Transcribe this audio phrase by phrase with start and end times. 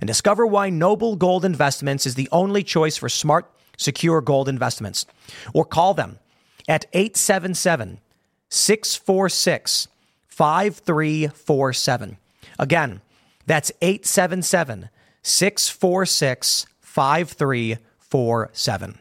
[0.00, 5.06] and discover why Noble Gold Investments is the only choice for smart, secure gold investments.
[5.54, 6.18] Or call them
[6.68, 7.98] at 877
[8.48, 9.88] 646
[10.28, 12.16] 5347.
[12.58, 13.00] Again,
[13.46, 14.90] that's 877
[15.22, 18.98] 646 5347.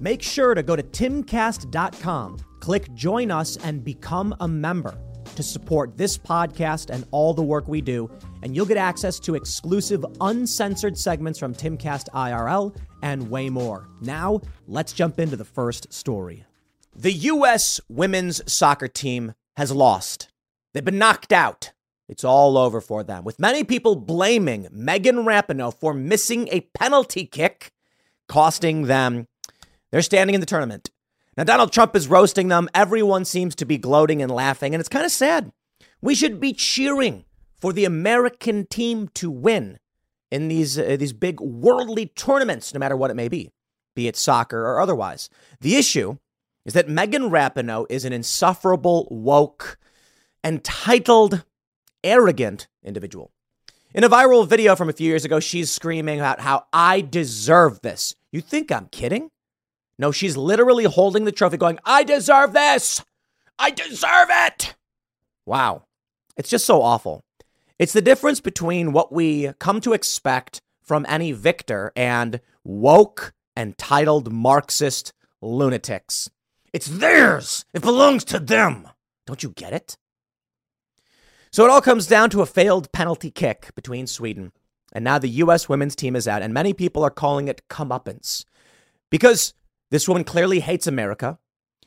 [0.00, 4.96] Make sure to go to timcast.com, click join us, and become a member
[5.36, 8.10] to support this podcast and all the work we do,
[8.42, 13.88] and you'll get access to exclusive, uncensored segments from Timcast IRL and way more.
[14.00, 16.44] Now, let's jump into the first story.
[16.94, 17.80] The U.S.
[17.88, 20.28] women's soccer team has lost.
[20.72, 21.72] They've been knocked out.
[22.08, 27.24] It's all over for them, with many people blaming Megan Rapinoe for missing a penalty
[27.24, 27.70] kick,
[28.28, 29.28] costing them
[29.92, 30.90] their standing in the tournament.
[31.36, 32.68] Now, Donald Trump is roasting them.
[32.74, 35.52] Everyone seems to be gloating and laughing, and it's kind of sad.
[36.02, 37.24] We should be cheering
[37.60, 39.78] for the American team to win
[40.30, 43.50] in these, uh, these big worldly tournaments, no matter what it may be,
[43.94, 45.28] be it soccer or otherwise.
[45.60, 46.16] The issue
[46.64, 49.78] is that Megan Rapinoe is an insufferable, woke,
[50.44, 51.44] entitled,
[52.04, 53.30] arrogant individual.
[53.92, 57.80] In a viral video from a few years ago, she's screaming about how I deserve
[57.82, 58.14] this.
[58.30, 59.30] You think I'm kidding?
[59.98, 63.04] No, she's literally holding the trophy, going, I deserve this.
[63.58, 64.76] I deserve it.
[65.44, 65.84] Wow.
[66.36, 67.24] It's just so awful.
[67.80, 74.30] It's the difference between what we come to expect from any victor and woke, entitled
[74.30, 76.28] Marxist lunatics.
[76.74, 77.64] It's theirs.
[77.72, 78.86] It belongs to them.
[79.26, 79.96] Don't you get it?
[81.50, 84.52] So it all comes down to a failed penalty kick between Sweden.
[84.92, 85.66] And now the U.S.
[85.66, 88.44] women's team is out, and many people are calling it comeuppance.
[89.08, 89.54] Because
[89.90, 91.38] this woman clearly hates America.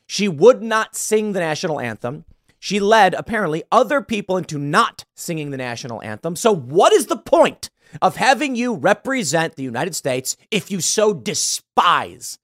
[0.08, 2.24] She would not sing the national anthem.
[2.64, 6.34] She led, apparently, other people into not singing the national anthem.
[6.34, 7.68] So, what is the point
[8.00, 12.38] of having you represent the United States if you so despise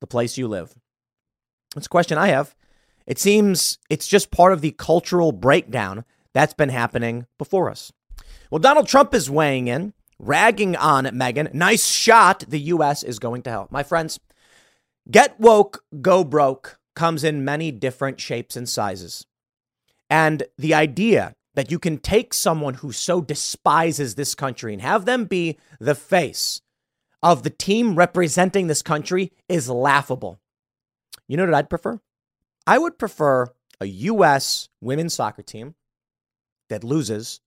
[0.00, 0.74] the place you live?
[1.74, 2.56] That's a question I have.
[3.06, 7.92] It seems it's just part of the cultural breakdown that's been happening before us.
[8.50, 11.50] Well, Donald Trump is weighing in, ragging on Megan.
[11.52, 12.42] Nice shot.
[12.48, 13.02] The U.S.
[13.02, 13.68] is going to hell.
[13.70, 14.18] My friends,
[15.10, 19.26] Get woke, go broke comes in many different shapes and sizes.
[20.10, 25.04] And the idea that you can take someone who so despises this country and have
[25.04, 26.60] them be the face
[27.22, 30.40] of the team representing this country is laughable.
[31.26, 32.00] You know what I'd prefer?
[32.66, 33.48] I would prefer
[33.80, 34.68] a U.S.
[34.80, 35.74] women's soccer team
[36.68, 37.40] that loses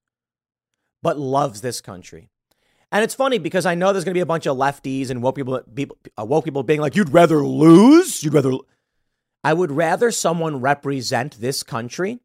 [1.03, 2.29] but loves this country.
[2.91, 5.23] And it's funny because I know there's going to be a bunch of lefties and
[5.23, 5.61] woke people,
[6.19, 8.23] uh, woke people being like, "You'd rather lose?
[8.23, 8.51] You'd rather?"
[9.43, 12.19] I would rather someone represent this country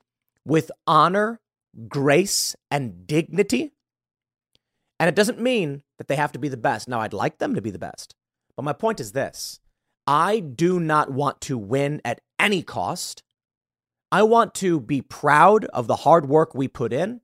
[0.47, 1.41] with honor,
[1.89, 3.73] grace, and dignity.
[4.99, 6.89] And it doesn't mean that they have to be the best.
[6.89, 8.15] Now, I'd like them to be the best.
[8.57, 9.61] But my point is this
[10.07, 13.23] I do not want to win at any cost.
[14.13, 17.21] I want to be proud of the hard work we put in.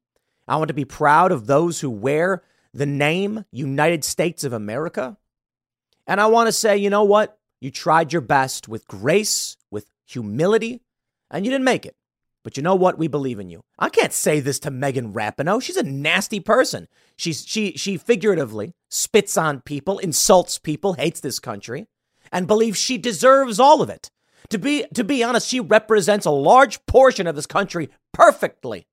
[0.49, 2.43] I want to be proud of those who wear
[2.75, 5.17] the name United States of America.
[6.09, 7.39] And I want to say, you know what?
[7.61, 10.83] You tried your best with grace, with humility,
[11.31, 11.95] and you didn't make it.
[12.43, 12.99] But you know what?
[12.99, 13.63] We believe in you.
[13.79, 15.63] I can't say this to Megan Rapinoe.
[15.63, 16.89] She's a nasty person.
[17.17, 21.87] She's she she figuratively spits on people, insults people, hates this country,
[22.33, 24.11] and believes she deserves all of it.
[24.51, 28.87] To be to be honest, she represents a large portion of this country perfectly.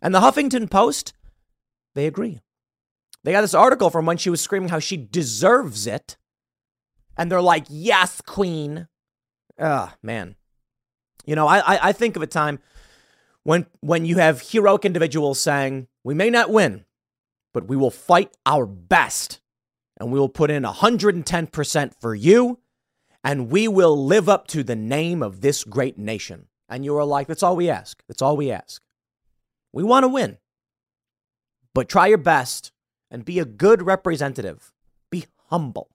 [0.00, 1.14] And the Huffington Post,
[1.94, 2.40] they agree.
[3.24, 6.16] They got this article from when she was screaming how she deserves it.
[7.16, 8.88] And they're like, yes, queen.
[9.60, 10.36] Ah, man.
[11.24, 12.58] You know, I, I think of a time
[13.44, 16.84] when when you have heroic individuals saying, we may not win,
[17.52, 19.40] but we will fight our best.
[19.98, 22.58] And we will put in 110% for you.
[23.24, 26.48] and we will live up to the name of this great nation.
[26.68, 28.02] And you are like, that's all we ask.
[28.08, 28.82] That's all we ask.
[29.72, 30.38] We want to win.
[31.74, 32.72] But try your best
[33.10, 34.72] and be a good representative.
[35.10, 35.90] Be humble.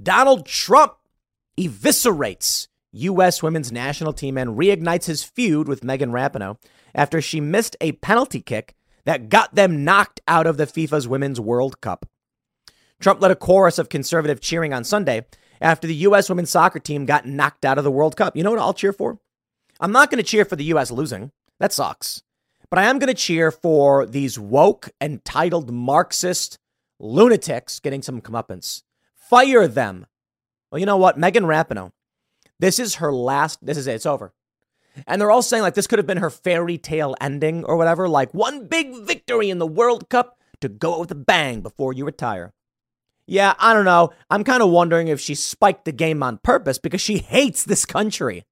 [0.00, 0.94] Donald Trump
[1.58, 3.42] eviscerates U.S.
[3.42, 6.58] women's national team and reignites his feud with Megan Rapinoe
[6.94, 8.74] after she missed a penalty kick
[9.04, 12.06] that got them knocked out of the FIFA's Women's World Cup.
[13.00, 15.26] Trump led a chorus of conservative cheering on Sunday
[15.60, 16.28] after the U.S.
[16.28, 18.36] women's soccer team got knocked out of the World Cup.
[18.36, 19.18] You know what I'll cheer for?
[19.80, 20.90] I'm not going to cheer for the U.S.
[20.90, 21.32] losing.
[21.58, 22.22] That sucks.
[22.70, 26.58] But I am going to cheer for these woke, entitled Marxist
[26.98, 28.82] lunatics getting some comeuppance.
[29.14, 30.06] Fire them.
[30.70, 31.18] Well, you know what?
[31.18, 31.92] Megan Rapinoe,
[32.60, 34.32] this is her last, this is it, it's over.
[35.06, 38.08] And they're all saying like this could have been her fairy tale ending or whatever,
[38.08, 42.04] like one big victory in the World Cup to go with a bang before you
[42.04, 42.52] retire.
[43.26, 44.10] Yeah, I don't know.
[44.30, 47.86] I'm kind of wondering if she spiked the game on purpose because she hates this
[47.86, 48.44] country.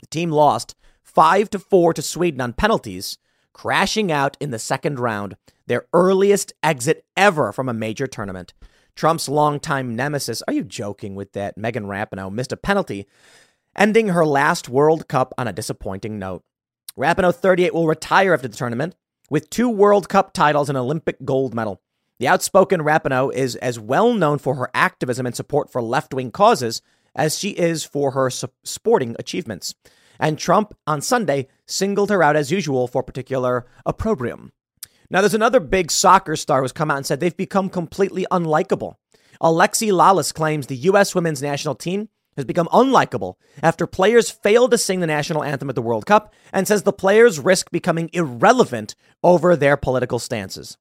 [0.00, 3.18] The team lost 5 to 4 to Sweden on penalties,
[3.52, 5.36] crashing out in the second round,
[5.66, 8.52] their earliest exit ever from a major tournament.
[8.96, 11.58] Trump's longtime nemesis, are you joking with that?
[11.58, 13.06] Megan Rapinoe missed a penalty,
[13.76, 16.44] ending her last World Cup on a disappointing note.
[16.96, 18.94] Rapinoe 38 will retire after the tournament
[19.28, 21.80] with two World Cup titles and Olympic gold medal.
[22.20, 26.30] The outspoken Rapinoe is as well known for her activism and support for left wing
[26.30, 26.80] causes
[27.16, 29.74] as she is for her sporting achievements.
[30.20, 34.52] And Trump on Sunday singled her out as usual for particular opprobrium.
[35.10, 38.96] Now, there's another big soccer star who's come out and said they've become completely unlikable.
[39.40, 41.14] Alexi Lalas claims the U.S.
[41.14, 45.74] women's national team has become unlikable after players failed to sing the national anthem at
[45.74, 50.76] the World Cup and says the players risk becoming irrelevant over their political stances.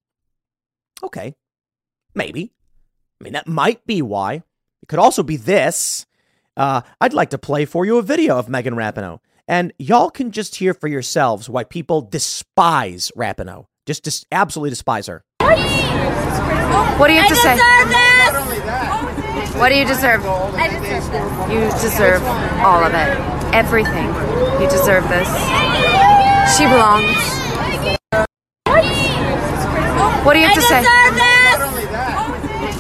[1.04, 1.36] Okay,
[2.16, 2.54] maybe.
[3.20, 4.44] I mean, that might be why.
[4.82, 6.06] It could also be this.
[6.56, 10.32] Uh, I'd like to play for you a video of Megan Rapinoe, and y'all can
[10.32, 13.66] just hear for yourselves why people despise Rapinoe.
[13.86, 15.24] Just, just absolutely despise her.
[15.42, 17.58] What do you have to say?
[19.60, 20.26] What do you deserve?
[20.26, 21.52] I deserve this.
[21.52, 21.60] You
[21.90, 22.24] deserve
[22.64, 23.54] all of it.
[23.54, 24.08] Everything.
[24.62, 25.28] You deserve this.
[26.58, 27.14] She belongs.
[30.26, 30.82] What do you have to say?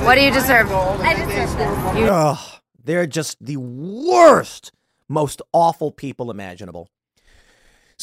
[0.05, 0.71] What do you deserve?
[0.71, 1.97] I deserve this.
[2.00, 2.39] You- Ugh,
[2.83, 4.71] they're just the worst,
[5.09, 6.88] most awful people imaginable.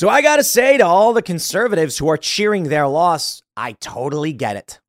[0.01, 3.73] So I got to say to all the conservatives who are cheering their loss, I
[3.73, 4.81] totally get it.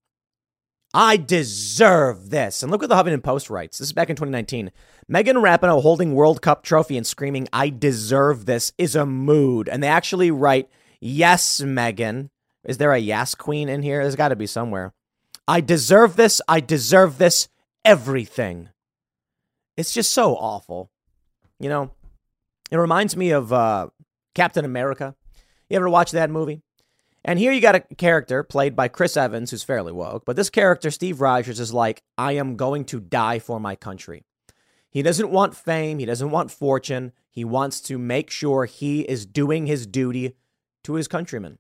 [0.94, 2.64] I deserve this.
[2.64, 3.78] And look what the Huffington Post writes.
[3.78, 4.72] This is back in 2019.
[5.10, 9.68] Megan Rapinoe holding World Cup trophy and screaming, I deserve this is a mood.
[9.68, 10.70] And they actually write,
[11.02, 12.30] Yes, Megan.
[12.64, 14.04] Is there a Yas Queen in here?
[14.04, 14.94] There's got to be somewhere.
[15.46, 16.40] I deserve this.
[16.48, 17.50] I deserve this.
[17.84, 18.70] Everything.
[19.76, 20.90] It's just so awful.
[21.60, 21.92] You know,
[22.72, 23.88] it reminds me of uh,
[24.34, 25.16] Captain America.
[25.70, 26.62] You ever watch that movie?
[27.24, 30.50] And here you got a character played by Chris Evans, who's fairly woke, but this
[30.50, 34.24] character, Steve Rogers, is like, I am going to die for my country.
[34.90, 36.00] He doesn't want fame.
[36.00, 37.14] He doesn't want fortune.
[37.30, 40.36] He wants to make sure he is doing his duty
[40.84, 41.60] to his countrymen.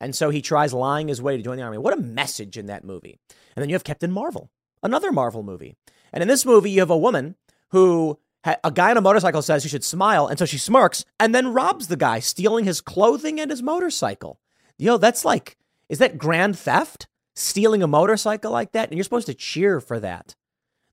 [0.00, 1.78] And so he tries lying his way to join the army.
[1.78, 3.18] What a message in that movie.
[3.54, 4.50] And then you have Captain Marvel,
[4.82, 5.76] another Marvel movie.
[6.12, 7.36] And in this movie, you have a woman
[7.68, 10.26] who a guy on a motorcycle says you should smile.
[10.26, 14.40] And so she smirks and then robs the guy, stealing his clothing and his motorcycle.
[14.78, 15.56] Yo, that's like,
[15.88, 17.06] is that grand theft?
[17.34, 18.88] Stealing a motorcycle like that?
[18.88, 20.34] And you're supposed to cheer for that.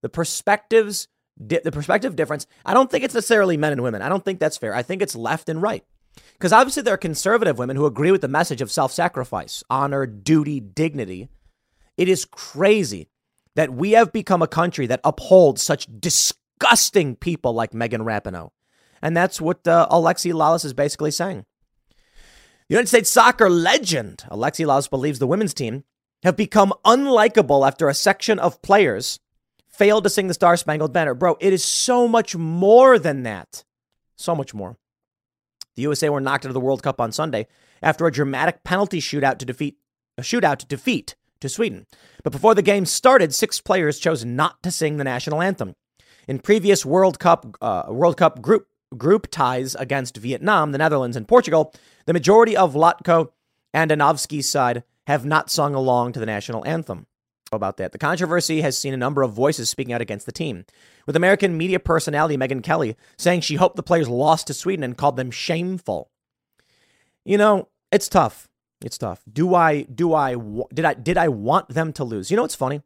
[0.01, 1.07] The perspectives,
[1.37, 4.01] the perspective difference, I don't think it's necessarily men and women.
[4.01, 4.73] I don't think that's fair.
[4.73, 5.83] I think it's left and right.
[6.33, 10.05] Because obviously there are conservative women who agree with the message of self sacrifice, honor,
[10.05, 11.29] duty, dignity.
[11.97, 13.09] It is crazy
[13.55, 16.39] that we have become a country that upholds such disgusting
[17.19, 18.49] people like Megan Rapinoe.
[19.01, 21.45] And that's what uh, Alexi Lalas is basically saying.
[22.67, 25.83] United States soccer legend Alexi Lalas believes the women's team
[26.23, 29.19] have become unlikable after a section of players
[29.67, 31.13] failed to sing the Star Spangled Banner.
[31.13, 33.63] Bro, it is so much more than that.
[34.17, 34.77] So much more.
[35.75, 37.47] The USA were knocked out of the World Cup on Sunday
[37.81, 39.77] after a dramatic penalty shootout to defeat
[40.17, 41.85] a shootout to defeat to Sweden.
[42.23, 45.73] But before the game started, six players chose not to sing the national anthem.
[46.29, 51.27] In previous World Cup uh, World Cup group group ties against Vietnam, the Netherlands, and
[51.27, 51.73] Portugal,
[52.05, 53.31] the majority of Vlatko
[53.73, 57.07] and Andonovski's side have not sung along to the national anthem
[57.51, 57.93] about that.
[57.93, 60.65] The controversy has seen a number of voices speaking out against the team,
[61.07, 64.95] with American media personality Megyn Kelly saying she hoped the players lost to Sweden and
[64.95, 66.11] called them shameful.
[67.25, 68.47] You know, it's tough.
[68.85, 69.23] It's tough.
[69.33, 70.35] Do I do I
[70.71, 72.29] did I did I want them to lose?
[72.29, 72.83] You know what's funny?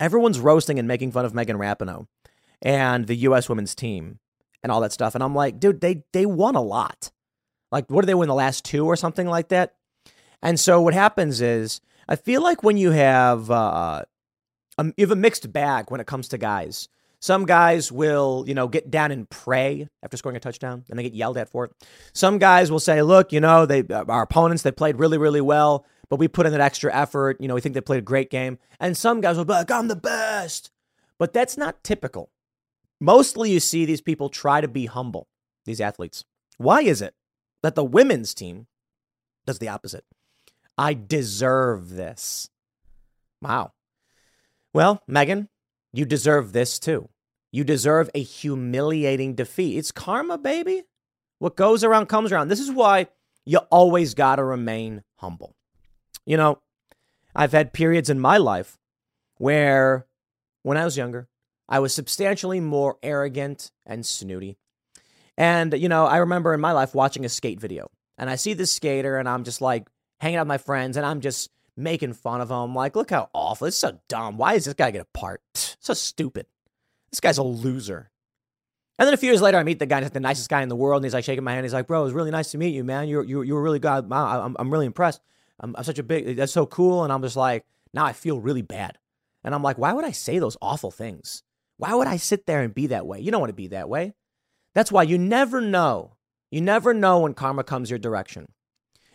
[0.00, 2.08] Everyone's roasting and making fun of Megan Rapinoe.
[2.62, 3.48] And the U.S.
[3.48, 4.18] women's team
[4.62, 5.14] and all that stuff.
[5.14, 7.10] And I'm like, dude, they they won a lot.
[7.72, 9.74] Like, what did they win the last two or something like that?
[10.42, 14.02] And so what happens is, I feel like when you have uh,
[14.78, 16.88] a, you have a mixed bag when it comes to guys.
[17.22, 21.02] Some guys will, you know, get down and pray after scoring a touchdown, and they
[21.02, 21.72] get yelled at for it.
[22.14, 25.84] Some guys will say, "Look, you know, they our opponents they played really, really well,
[26.08, 27.36] but we put in that extra effort.
[27.38, 29.70] You know, we think they played a great game." And some guys will be like,
[29.70, 30.70] "I'm the best,"
[31.18, 32.30] but that's not typical.
[33.00, 35.26] Mostly, you see these people try to be humble.
[35.64, 36.24] These athletes.
[36.58, 37.14] Why is it
[37.62, 38.66] that the women's team
[39.46, 40.04] does the opposite?
[40.76, 42.50] I deserve this.
[43.42, 43.72] Wow.
[44.72, 45.48] Well, Megan,
[45.92, 47.08] you deserve this too.
[47.52, 49.76] You deserve a humiliating defeat.
[49.76, 50.84] It's karma, baby.
[51.38, 52.48] What goes around comes around.
[52.48, 53.08] This is why
[53.44, 55.56] you always got to remain humble.
[56.26, 56.60] You know,
[57.34, 58.78] I've had periods in my life
[59.38, 60.06] where,
[60.62, 61.28] when I was younger,
[61.70, 64.58] I was substantially more arrogant and snooty.
[65.38, 68.52] And, you know, I remember in my life watching a skate video, and I see
[68.52, 69.88] this skater, and I'm just like
[70.20, 72.74] hanging out with my friends, and I'm just making fun of him.
[72.74, 73.68] Like, look how awful.
[73.68, 74.36] It's so dumb.
[74.36, 75.40] Why does this guy get a part?
[75.80, 76.46] So stupid.
[77.10, 78.10] This guy's a loser.
[78.98, 80.68] And then a few years later, I meet the guy, he's the nicest guy in
[80.68, 81.64] the world, and he's like shaking my hand.
[81.64, 83.08] He's like, "Bro, it was really nice to meet you, man.
[83.08, 84.12] You you you were really good.
[84.12, 85.22] I'm I'm really impressed.
[85.58, 86.36] I'm, I'm such a big.
[86.36, 88.98] That's so cool." And I'm just like, now I feel really bad.
[89.42, 91.42] And I'm like, why would I say those awful things?
[91.80, 93.20] Why would I sit there and be that way?
[93.20, 94.12] You don't want to be that way.
[94.74, 96.16] That's why you never know.
[96.50, 98.52] You never know when karma comes your direction.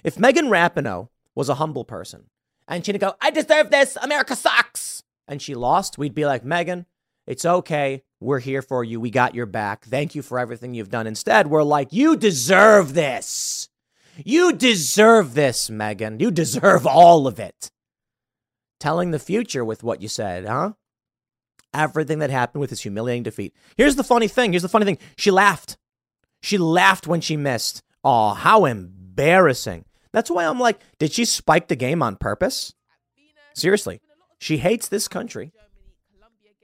[0.04, 2.26] If Megan Rapinoe was a humble person,
[2.68, 3.98] and she'd go, I deserve this.
[4.02, 5.04] America sucks.
[5.28, 6.00] And she lost.
[6.00, 6.88] We'd be like, Megan,
[7.28, 8.02] it's okay.
[8.20, 9.00] We're here for you.
[9.00, 9.86] We got your back.
[9.86, 11.06] Thank you for everything you've done.
[11.06, 13.70] Instead, we're like, you deserve this.
[14.18, 16.20] You deserve this, Megan.
[16.20, 17.70] You deserve all of it.
[18.80, 20.74] Telling the future with what you said, huh?
[21.76, 23.54] Everything that happened with this humiliating defeat.
[23.76, 24.54] Here's the funny thing.
[24.54, 24.98] Here's the funny thing.
[25.18, 25.78] She laughed.
[26.42, 27.82] She laughed when she missed.
[28.04, 29.86] Oh, how embarrassing.
[30.14, 32.74] That's why I'm like, did she spike the game on purpose?
[33.54, 34.00] Seriously.
[34.40, 35.52] She hates this country.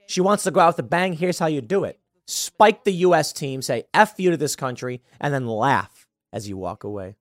[0.06, 1.14] She wants to go out with a bang.
[1.14, 3.32] Here's how you do it spike the U.S.
[3.32, 7.16] team, say F you to this country, and then laugh as you walk away.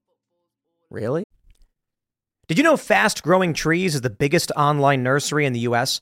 [0.90, 1.24] Really?
[2.48, 6.02] Did you know Fast Growing Trees is the biggest online nursery in the U.S.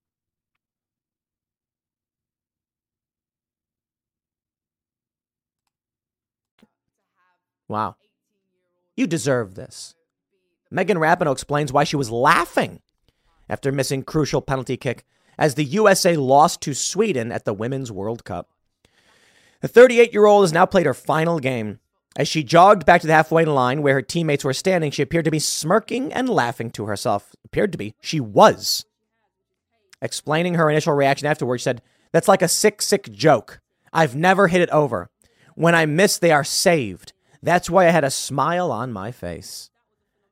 [7.71, 7.95] Wow.
[8.97, 9.95] You deserve this.
[10.69, 12.81] Megan Rapinoe explains why she was laughing
[13.49, 15.05] after missing crucial penalty kick
[15.37, 18.49] as the USA lost to Sweden at the Women's World Cup.
[19.61, 21.79] The 38 year old has now played her final game.
[22.17, 25.25] As she jogged back to the halfway line where her teammates were standing, she appeared
[25.25, 27.33] to be smirking and laughing to herself.
[27.45, 27.95] Appeared to be.
[28.01, 28.85] She was.
[30.01, 33.61] Explaining her initial reaction afterwards, she said, That's like a sick, sick joke.
[33.93, 35.09] I've never hit it over.
[35.55, 37.13] When I miss, they are saved.
[37.43, 39.69] That's why I had a smile on my face.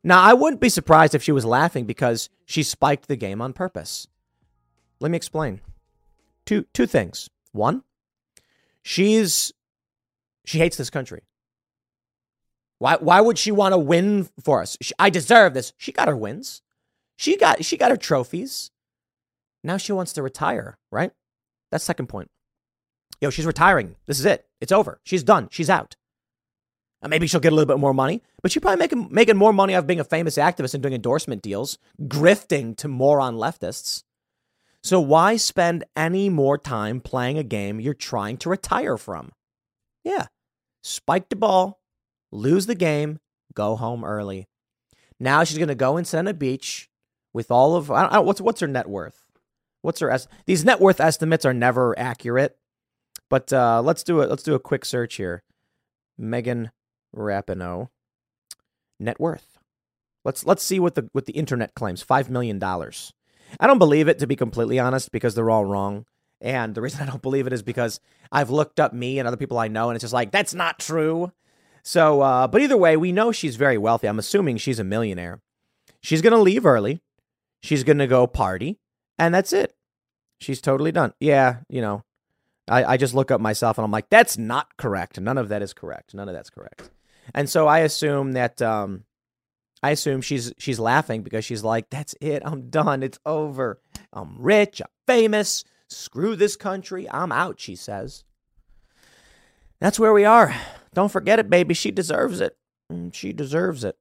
[0.04, 3.54] Now, I wouldn't be surprised if she was laughing because she spiked the game on
[3.54, 4.08] purpose.
[5.00, 5.62] Let me explain.
[6.46, 7.30] Two two things.
[7.52, 7.84] One,
[8.82, 9.54] she's
[10.46, 11.24] she hates this country.
[12.80, 14.78] Why why would she want to win for us?
[14.82, 15.74] She, I deserve this.
[15.78, 16.62] She got her wins.
[17.18, 18.72] She got she got her trophies.
[19.64, 21.12] Now she wants to retire, right?
[21.72, 22.32] That's second point.
[23.22, 23.96] Yo, she's retiring.
[24.06, 24.48] This is it.
[24.62, 25.02] It's over.
[25.04, 25.50] She's done.
[25.52, 25.98] She's out.
[27.02, 29.54] And maybe she'll get a little bit more money, but she's probably making making more
[29.54, 34.04] money off being a famous activist and doing endorsement deals, grifting to moron leftists.
[34.84, 39.32] So why spend any more time playing a game you're trying to retire from?
[40.04, 40.28] Yeah,
[40.84, 41.80] spike the ball,
[42.32, 43.20] lose the game,
[43.54, 44.48] go home early.
[45.20, 46.90] Now she's gonna go and on a beach
[47.34, 49.26] with all of I don't, what's what's her net worth?
[49.82, 52.58] What's her these net worth estimates are never accurate,
[53.30, 54.30] But uh, let's do it.
[54.30, 55.44] Let's do a quick search here.
[56.18, 56.72] Megan
[57.16, 57.90] Rapinoe,
[59.00, 59.58] net worth.
[60.26, 62.02] Let's let's see what the what the internet claims.
[62.02, 63.14] Five million dollars.
[63.60, 66.06] I don't believe it to be completely honest because they're all wrong.
[66.42, 68.00] And the reason I don't believe it is because
[68.32, 70.80] I've looked up me and other people I know, and it's just like that's not
[70.80, 71.32] true.
[71.84, 74.08] So, uh, but either way, we know she's very wealthy.
[74.08, 75.42] I'm assuming she's a millionaire.
[76.02, 77.02] She's gonna leave early.
[77.62, 78.80] She's gonna go party,
[79.18, 79.76] and that's it.
[80.40, 81.14] She's totally done.
[81.20, 82.04] Yeah, you know,
[82.70, 85.20] I, I just look up myself and I'm like, that's not correct.
[85.20, 86.14] None of that is correct.
[86.14, 86.90] None of that's correct.
[87.34, 89.04] And so I assume that um,
[89.82, 92.44] I assume she's she's laughing because she's like, that's it.
[92.46, 93.04] I'm done.
[93.04, 93.80] It's over.
[94.12, 94.82] I'm rich.
[94.82, 95.64] I'm famous.
[95.88, 97.10] Screw this country.
[97.10, 98.24] I'm out, she says.
[99.80, 100.54] That's where we are.
[100.94, 101.74] Don't forget it, baby.
[101.74, 102.58] She deserves it.
[102.92, 103.98] Mm, she deserves it.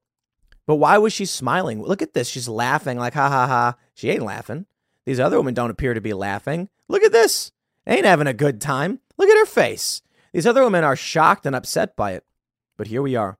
[0.67, 1.83] But why was she smiling?
[1.83, 2.29] Look at this.
[2.29, 3.77] She's laughing like, ha ha ha.
[3.95, 4.67] She ain't laughing.
[5.07, 6.69] These other women don't appear to be laughing.
[6.89, 7.53] Look at this.
[7.87, 9.01] ain't having a good time.
[9.17, 10.03] Look at her face.
[10.33, 12.25] These other women are shocked and upset by it.
[12.79, 13.37] But here we are.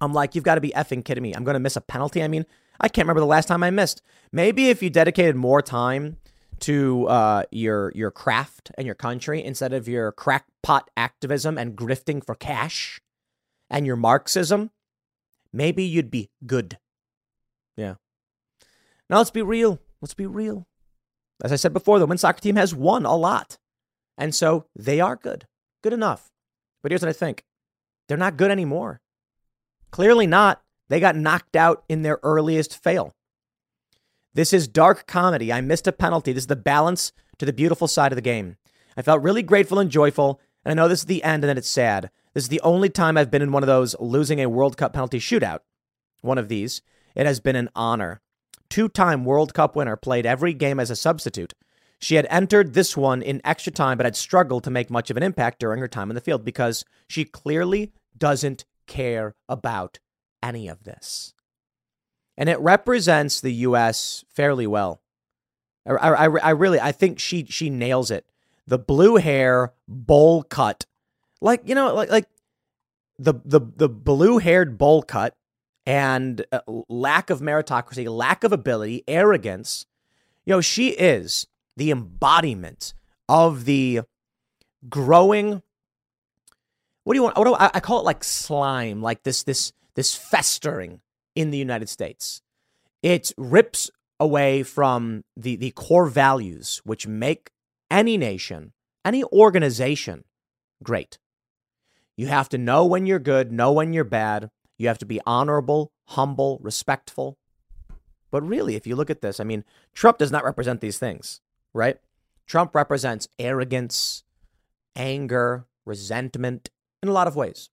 [0.00, 1.34] I'm like, you've got to be effing kidding me.
[1.34, 2.22] I'm going to miss a penalty.
[2.22, 2.46] I mean,
[2.80, 4.00] I can't remember the last time I missed.
[4.32, 6.18] Maybe if you dedicated more time
[6.60, 12.24] to uh, your your craft and your country instead of your crackpot activism and grifting
[12.24, 13.00] for cash
[13.68, 14.70] and your Marxism,
[15.52, 16.78] maybe you'd be good.
[17.76, 17.94] Yeah.
[19.10, 19.80] Now let's be real.
[20.00, 20.66] Let's be real.
[21.42, 23.58] As I said before, the women's soccer team has won a lot.
[24.16, 25.46] And so they are good.
[25.82, 26.30] Good enough.
[26.82, 27.44] But here's what I think
[28.08, 29.00] they're not good anymore.
[29.90, 30.62] Clearly not.
[30.88, 33.14] They got knocked out in their earliest fail.
[34.34, 35.52] This is dark comedy.
[35.52, 36.32] I missed a penalty.
[36.32, 38.56] This is the balance to the beautiful side of the game.
[38.96, 41.58] I felt really grateful and joyful, and I know this is the end and then
[41.58, 42.10] it's sad.
[42.34, 44.92] This is the only time I've been in one of those losing a World Cup
[44.92, 45.60] penalty shootout.
[46.20, 46.82] One of these.
[47.14, 48.20] It has been an honor.
[48.68, 51.54] Two time World Cup winner played every game as a substitute.
[52.06, 55.16] She had entered this one in extra time, but had struggled to make much of
[55.16, 59.98] an impact during her time in the field because she clearly doesn't care about
[60.42, 61.34] any of this
[62.36, 64.24] and it represents the U.S.
[64.28, 65.00] fairly well.
[65.86, 68.26] I, I, I really, I think she she nails it.
[68.66, 70.86] The blue hair, bowl cut,
[71.40, 72.26] like you know, like like
[73.18, 75.34] the the the blue haired bowl cut
[75.86, 79.86] and uh, lack of meritocracy, lack of ability, arrogance.
[80.44, 82.94] You know, she is the embodiment
[83.28, 84.02] of the
[84.88, 85.62] growing.
[87.04, 87.36] What do you want?
[87.36, 88.04] What do I, I call it?
[88.04, 91.00] Like slime, like this this this festering
[91.34, 92.42] in the United States.
[93.02, 97.50] It rips away from the, the core values which make
[97.90, 98.72] any nation,
[99.04, 100.24] any organization
[100.82, 101.18] great.
[102.16, 104.50] You have to know when you're good, know when you're bad.
[104.78, 107.38] You have to be honorable, humble, respectful.
[108.30, 111.40] But really, if you look at this, I mean, Trump does not represent these things,
[111.76, 111.98] right?
[112.46, 114.24] Trump represents arrogance,
[114.94, 116.70] anger, resentment
[117.02, 117.70] in a lot of ways.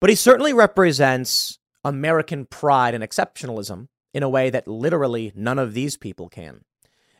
[0.00, 5.74] But he certainly represents American pride and exceptionalism in a way that literally none of
[5.74, 6.62] these people can.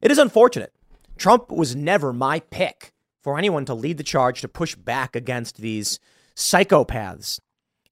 [0.00, 0.72] It is unfortunate.
[1.16, 5.58] Trump was never my pick for anyone to lead the charge to push back against
[5.58, 5.98] these
[6.36, 7.40] psychopaths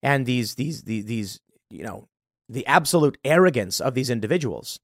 [0.02, 2.08] and these these these, these you know
[2.48, 4.78] the absolute arrogance of these individuals.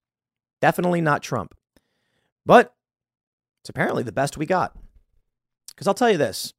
[0.60, 1.54] Definitely not Trump.
[2.44, 2.74] But
[3.62, 4.76] it's apparently the best we got.
[5.68, 6.52] Because I'll tell you this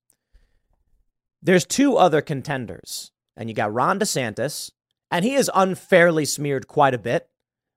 [1.42, 4.72] there's two other contenders, and you got Ron DeSantis,
[5.12, 7.28] and he is unfairly smeared quite a bit,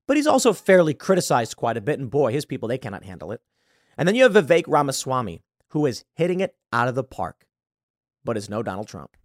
[0.06, 1.98] but he's also fairly criticized quite a bit.
[1.98, 3.40] And boy, his people, they cannot handle it.
[3.98, 7.46] And then you have Vivek Ramaswamy, who is hitting it out of the park,
[8.24, 9.16] but is no Donald Trump.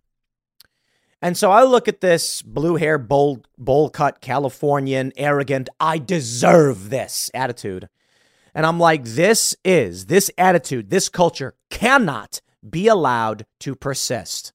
[1.21, 6.89] And so I look at this blue hair, bowl, bowl cut, Californian, arrogant, I deserve
[6.89, 7.89] this attitude.
[8.53, 14.53] And I'm like, this is, this attitude, this culture cannot be allowed to persist.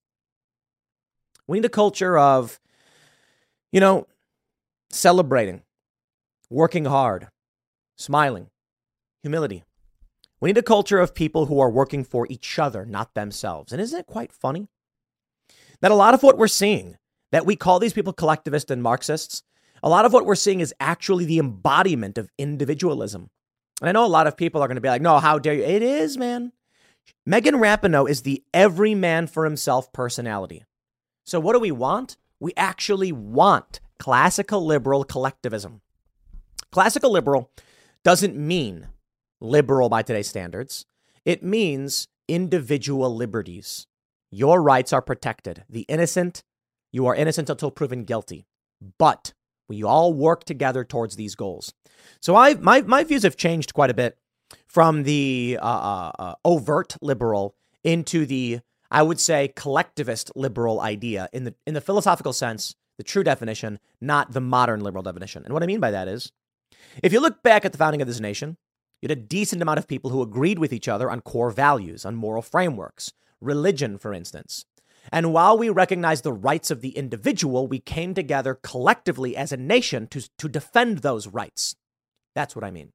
[1.46, 2.60] We need a culture of
[3.76, 4.06] you know,
[4.90, 5.62] celebrating,
[6.48, 7.28] working hard,
[7.96, 8.48] smiling,
[9.22, 9.64] humility.
[10.40, 13.72] We need a culture of people who are working for each other, not themselves.
[13.72, 14.68] And isn't it quite funny
[15.82, 16.96] that a lot of what we're seeing,
[17.32, 19.42] that we call these people collectivists and Marxists,
[19.82, 23.28] a lot of what we're seeing is actually the embodiment of individualism.
[23.80, 25.54] And I know a lot of people are going to be like, no, how dare
[25.54, 25.62] you?
[25.62, 26.52] It is, man.
[27.24, 30.64] Megan Rapinoe is the every man for himself personality.
[31.24, 32.16] So what do we want?
[32.40, 35.80] We actually want classical liberal collectivism.
[36.70, 37.50] Classical liberal
[38.04, 38.88] doesn't mean
[39.40, 40.86] liberal by today's standards,
[41.24, 43.86] it means individual liberties.
[44.30, 45.64] Your rights are protected.
[45.68, 46.42] The innocent,
[46.92, 48.46] you are innocent until proven guilty.
[48.98, 49.32] But
[49.68, 51.72] we all work together towards these goals.
[52.20, 54.18] So I my my views have changed quite a bit
[54.66, 57.54] from the uh, uh, uh overt liberal
[57.84, 63.04] into the, I would say, collectivist liberal idea in the in the philosophical sense, the
[63.04, 65.44] true definition, not the modern liberal definition.
[65.44, 66.32] And what I mean by that is,
[67.02, 68.56] if you look back at the founding of this nation,
[69.00, 72.04] you had a decent amount of people who agreed with each other on core values,
[72.04, 74.64] on moral frameworks, religion, for instance.
[75.12, 79.56] And while we recognize the rights of the individual, we came together collectively as a
[79.56, 81.76] nation to, to defend those rights.
[82.36, 82.92] That's what I mean.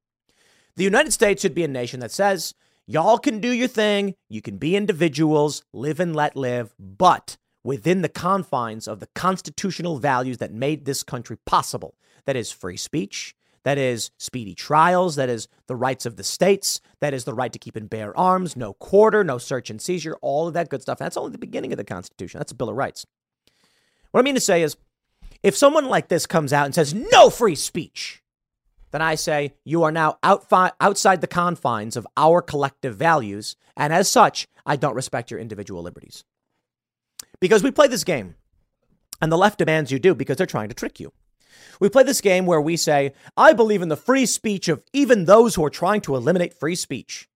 [0.76, 2.54] The United States should be a nation that says,
[2.86, 8.00] y'all can do your thing, you can be individuals, live and let live, but within
[8.00, 11.94] the confines of the constitutional values that made this country possible.
[12.24, 15.16] That is free speech, that is speedy trials.
[15.16, 16.80] That is the rights of the states.
[17.00, 20.16] That is the right to keep and bear arms, no quarter, no search and seizure,
[20.20, 20.98] all of that good stuff.
[20.98, 22.38] That's only the beginning of the Constitution.
[22.38, 23.06] That's a Bill of Rights.
[24.10, 24.76] What I mean to say is
[25.42, 28.21] if someone like this comes out and says no free speech,
[28.92, 33.56] then I say you are now outside the confines of our collective values.
[33.76, 36.24] And as such, I don't respect your individual liberties.
[37.40, 38.36] Because we play this game,
[39.20, 41.12] and the left demands you do because they're trying to trick you.
[41.80, 45.24] We play this game where we say, I believe in the free speech of even
[45.24, 47.28] those who are trying to eliminate free speech.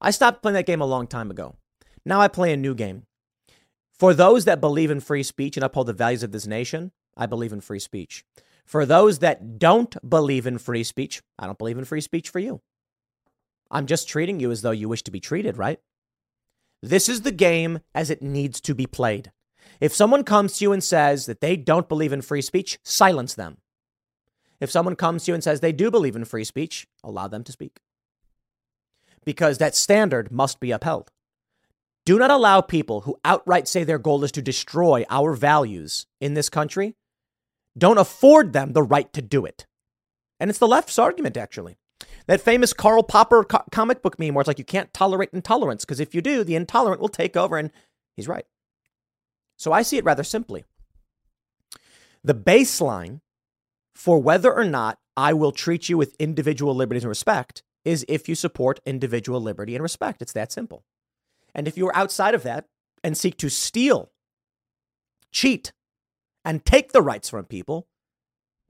[0.00, 1.56] I stopped playing that game a long time ago.
[2.04, 3.06] Now I play a new game.
[3.92, 7.26] For those that believe in free speech and uphold the values of this nation, I
[7.26, 8.24] believe in free speech.
[8.64, 12.38] For those that don't believe in free speech, I don't believe in free speech for
[12.38, 12.60] you.
[13.70, 15.80] I'm just treating you as though you wish to be treated, right?
[16.82, 19.32] This is the game as it needs to be played.
[19.80, 23.34] If someone comes to you and says that they don't believe in free speech, silence
[23.34, 23.58] them.
[24.60, 27.44] If someone comes to you and says they do believe in free speech, allow them
[27.44, 27.80] to speak.
[29.24, 31.10] Because that standard must be upheld.
[32.04, 36.34] Do not allow people who outright say their goal is to destroy our values in
[36.34, 36.96] this country,
[37.76, 39.66] don't afford them the right to do it.
[40.38, 41.76] And it's the left's argument, actually.
[42.26, 45.84] That famous Karl Popper co- comic book meme where it's like you can't tolerate intolerance
[45.84, 47.56] because if you do, the intolerant will take over.
[47.56, 47.70] And
[48.16, 48.46] he's right.
[49.56, 50.64] So I see it rather simply.
[52.24, 53.20] The baseline
[53.94, 58.28] for whether or not I will treat you with individual liberties and respect is if
[58.28, 60.22] you support individual liberty and respect.
[60.22, 60.84] It's that simple.
[61.54, 62.66] And if you are outside of that
[63.04, 64.10] and seek to steal,
[65.30, 65.72] cheat,
[66.44, 67.86] and take the rights from people,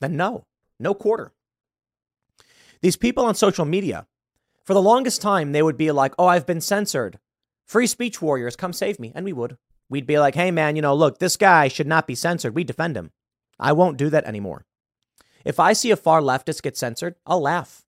[0.00, 0.46] then no,
[0.78, 1.32] no quarter.
[2.80, 4.06] These people on social media,
[4.64, 7.18] for the longest time, they would be like, oh, I've been censored.
[7.64, 9.12] Free speech warriors, come save me.
[9.14, 9.56] And we would.
[9.88, 12.54] We'd be like, hey, man, you know, look, this guy should not be censored.
[12.54, 13.12] We defend him.
[13.58, 14.66] I won't do that anymore.
[15.44, 17.84] If I see a far leftist get censored, I'll laugh.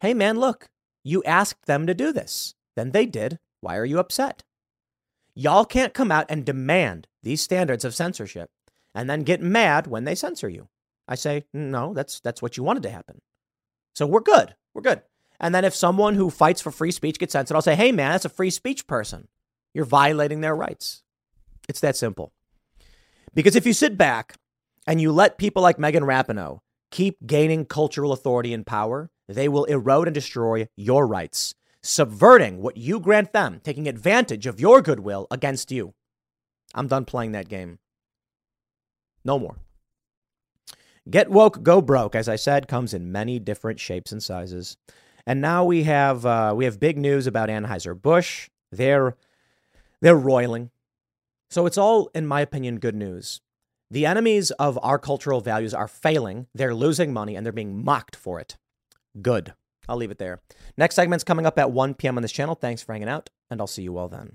[0.00, 0.68] Hey, man, look,
[1.02, 2.54] you asked them to do this.
[2.74, 3.38] Then they did.
[3.60, 4.44] Why are you upset?
[5.34, 8.50] Y'all can't come out and demand these standards of censorship
[8.96, 10.68] and then get mad when they censor you.
[11.06, 13.20] I say, no, that's that's what you wanted to happen.
[13.94, 14.56] So we're good.
[14.74, 15.02] We're good.
[15.38, 18.10] And then if someone who fights for free speech gets censored, I'll say, hey man,
[18.10, 19.28] that's a free speech person.
[19.74, 21.02] You're violating their rights.
[21.68, 22.32] It's that simple.
[23.34, 24.36] Because if you sit back
[24.86, 29.64] and you let people like Megan Rapinoe keep gaining cultural authority and power, they will
[29.64, 35.26] erode and destroy your rights, subverting what you grant them, taking advantage of your goodwill
[35.30, 35.92] against you.
[36.74, 37.78] I'm done playing that game.
[39.26, 39.56] No more.
[41.10, 44.76] Get woke, go broke, as I said, comes in many different shapes and sizes.
[45.26, 48.48] And now we have uh, we have big news about Anheuser Busch.
[48.70, 49.16] They're
[50.00, 50.70] they're roiling.
[51.50, 53.40] So it's all, in my opinion, good news.
[53.90, 58.16] The enemies of our cultural values are failing, they're losing money, and they're being mocked
[58.16, 58.56] for it.
[59.20, 59.54] Good.
[59.88, 60.40] I'll leave it there.
[60.76, 62.16] Next segment's coming up at 1 p.m.
[62.16, 62.56] on this channel.
[62.56, 64.34] Thanks for hanging out, and I'll see you all then.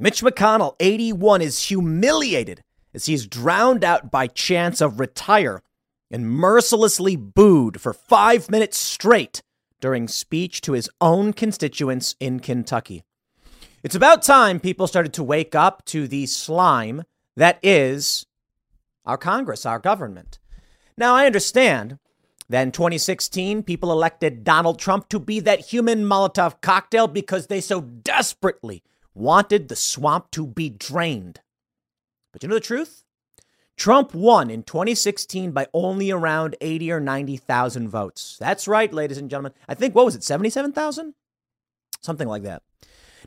[0.00, 5.62] Mitch McConnell, 81, is humiliated as he is drowned out by chants of retire
[6.10, 9.42] and mercilessly booed for five minutes straight
[9.80, 13.04] during speech to his own constituents in Kentucky.
[13.84, 17.04] It's about time people started to wake up to the slime
[17.36, 18.26] that is
[19.04, 20.40] our Congress, our government.
[20.96, 21.98] Now, I understand
[22.48, 27.60] that in 2016, people elected Donald Trump to be that human Molotov cocktail because they
[27.60, 28.82] so desperately
[29.14, 31.40] wanted the swamp to be drained.
[32.32, 33.04] But you know the truth?
[33.76, 38.36] Trump won in 2016 by only around 80 or 90,000 votes.
[38.38, 39.52] That's right, ladies and gentlemen.
[39.68, 41.14] I think, what was it, 77,000?
[42.00, 42.62] Something like that.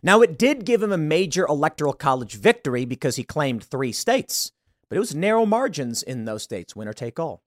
[0.04, 4.52] Now, it did give him a major electoral college victory because he claimed three states,
[4.90, 7.42] but it was narrow margins in those states, winner take all.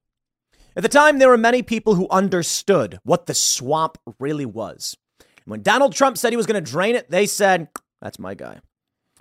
[0.76, 4.96] At the time, there were many people who understood what the swamp really was.
[5.44, 7.68] when Donald Trump said he was going to drain it, they said,
[8.01, 8.61] that's my guy.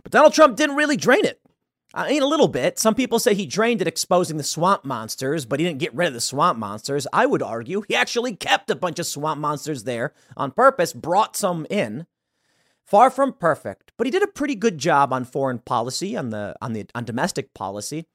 [0.03, 1.41] But Donald Trump didn't really drain it.
[1.93, 2.77] I mean, a little bit.
[2.77, 6.07] Some people say he drained it exposing the swamp monsters, but he didn't get rid
[6.07, 7.07] of the swamp monsters.
[7.11, 11.35] I would argue he actually kept a bunch of swamp monsters there on purpose, brought
[11.35, 12.05] some in.
[12.85, 16.55] Far from perfect, but he did a pretty good job on foreign policy, on the
[16.59, 18.07] on the on domestic policy.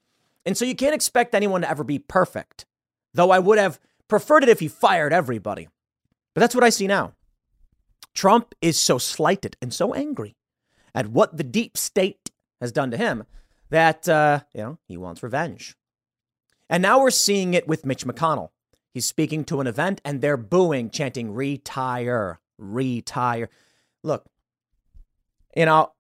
[0.45, 2.67] And so you can't expect anyone to ever be perfect.
[3.13, 5.69] Though I would have preferred it if he fired everybody.
[6.35, 7.13] But that's what I see now.
[8.15, 10.35] Trump is so slighted and so angry
[10.95, 12.31] at what the deep state
[12.61, 13.25] has done to him
[13.71, 15.77] that, uh, you know, he wants revenge.
[16.71, 18.51] And now we're seeing it with Mitch McConnell.
[18.93, 23.49] He's speaking to an event and they're booing, chanting, retire, retire.
[24.03, 24.25] Look,
[25.57, 25.93] you know,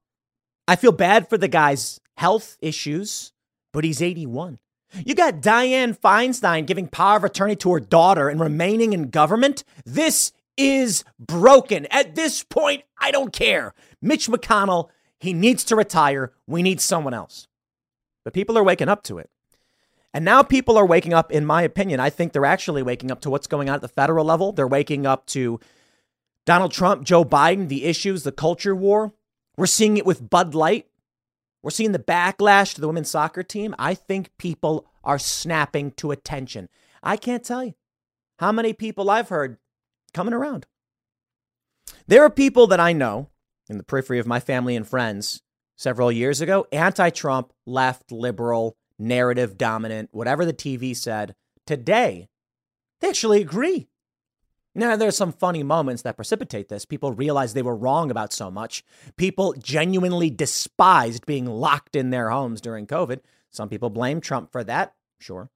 [0.68, 3.32] I feel bad for the guy's health issues,
[3.72, 4.60] but he's 81.
[5.04, 9.64] You got Dianne Feinstein giving power of attorney to her daughter and remaining in government.
[9.84, 11.86] This is broken.
[11.86, 13.74] At this point, I don't care.
[14.04, 16.32] Mitch McConnell, he needs to retire.
[16.46, 17.48] We need someone else.
[18.22, 19.30] But people are waking up to it.
[20.12, 22.00] And now people are waking up, in my opinion.
[22.00, 24.52] I think they're actually waking up to what's going on at the federal level.
[24.52, 25.58] They're waking up to
[26.44, 29.14] Donald Trump, Joe Biden, the issues, the culture war.
[29.56, 30.86] We're seeing it with Bud Light.
[31.62, 33.74] We're seeing the backlash to the women's soccer team.
[33.78, 36.68] I think people are snapping to attention.
[37.02, 37.74] I can't tell you
[38.38, 39.56] how many people I've heard
[40.12, 40.66] coming around.
[42.06, 43.30] There are people that I know
[43.68, 45.42] in the periphery of my family and friends
[45.76, 51.34] several years ago, anti Trump, left, liberal, narrative dominant, whatever the TV said,
[51.66, 52.28] today,
[53.00, 53.88] they actually agree.
[54.76, 56.84] Now, there's some funny moments that precipitate this.
[56.84, 58.82] People realize they were wrong about so much.
[59.16, 63.20] People genuinely despised being locked in their homes during COVID.
[63.50, 65.50] Some people blame Trump for that, sure.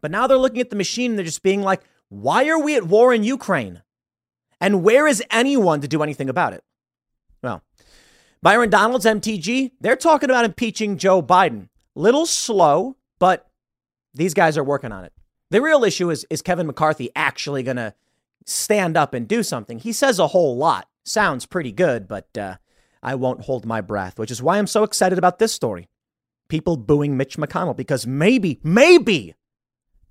[0.00, 2.74] But now they're looking at the machine and they're just being like, why are we
[2.74, 3.82] at war in Ukraine?
[4.60, 6.64] And where is anyone to do anything about it?
[8.42, 11.68] Byron Donalds, MTG, they're talking about impeaching Joe Biden.
[11.94, 13.50] Little slow, but
[14.14, 15.12] these guys are working on it.
[15.50, 17.92] The real issue is is Kevin McCarthy actually going to
[18.46, 19.78] stand up and do something?
[19.78, 20.88] He says a whole lot.
[21.04, 22.56] Sounds pretty good, but uh,
[23.02, 25.88] I won't hold my breath, which is why I'm so excited about this story.
[26.48, 29.34] People booing Mitch McConnell because maybe, maybe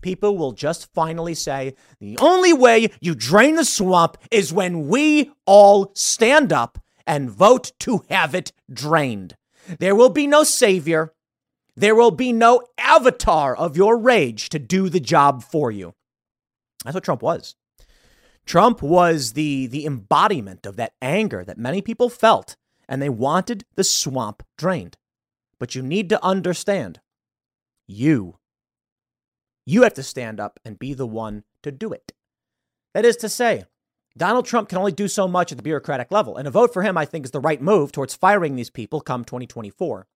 [0.02, 5.32] people will just finally say the only way you drain the swamp is when we
[5.46, 9.36] all stand up and vote to have it drained.
[9.80, 11.12] There will be no savior.
[11.76, 15.96] There will be no avatar of your rage to do the job for you.
[16.86, 17.56] That's what Trump was.
[18.46, 22.56] Trump was the, the embodiment of that anger that many people felt,
[22.88, 24.96] and they wanted the swamp drained.
[25.60, 27.00] But you need to understand
[27.88, 28.38] you.
[29.66, 32.12] You have to stand up and be the one to do it.
[32.94, 33.66] That is to say,
[34.18, 36.84] Donald Trump can only do so much at the bureaucratic level, and a vote for
[36.84, 40.08] him, I think, is the right move towards firing these people come 2024.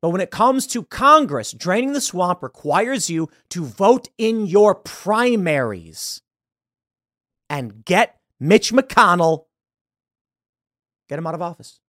[0.00, 4.74] But when it comes to Congress, draining the swamp requires you to vote in your
[4.74, 6.22] primaries
[7.50, 9.44] and get Mitch McConnell,
[11.08, 11.80] get him out of office.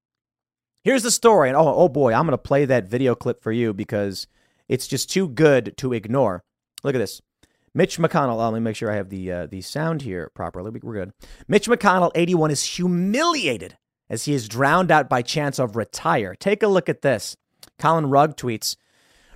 [0.83, 1.47] Here's the story.
[1.47, 4.27] And oh, oh boy, I'm going to play that video clip for you because
[4.67, 6.43] it's just too good to ignore.
[6.83, 7.21] Look at this.
[7.73, 8.37] Mitch McConnell.
[8.37, 10.71] Let me make sure I have the uh, the sound here properly.
[10.71, 11.13] We're good.
[11.47, 13.77] Mitch McConnell, 81, is humiliated
[14.09, 16.35] as he is drowned out by chants of retire.
[16.35, 17.37] Take a look at this.
[17.79, 18.75] Colin Rugg tweets.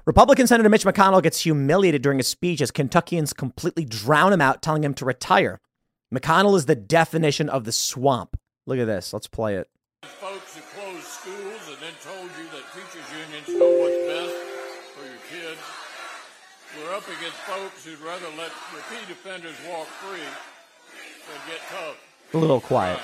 [0.05, 4.61] Republican Senator Mitch McConnell gets humiliated during a speech as Kentuckians completely drown him out,
[4.61, 5.59] telling him to retire.
[6.13, 8.37] McConnell is the definition of the swamp.
[8.67, 9.13] Look at this.
[9.13, 9.67] Let's play it.
[17.65, 21.97] Folks who'd rather let repeat offenders walk free than get tough.
[22.35, 22.99] A little quiet.
[22.99, 23.01] Uh,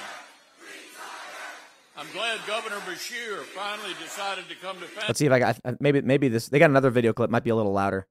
[1.97, 4.85] I'm glad Governor Beshear finally decided to come to.
[5.07, 6.47] Let's see if I got maybe maybe this.
[6.49, 7.31] They got another video clip.
[7.31, 8.05] Might be a little louder.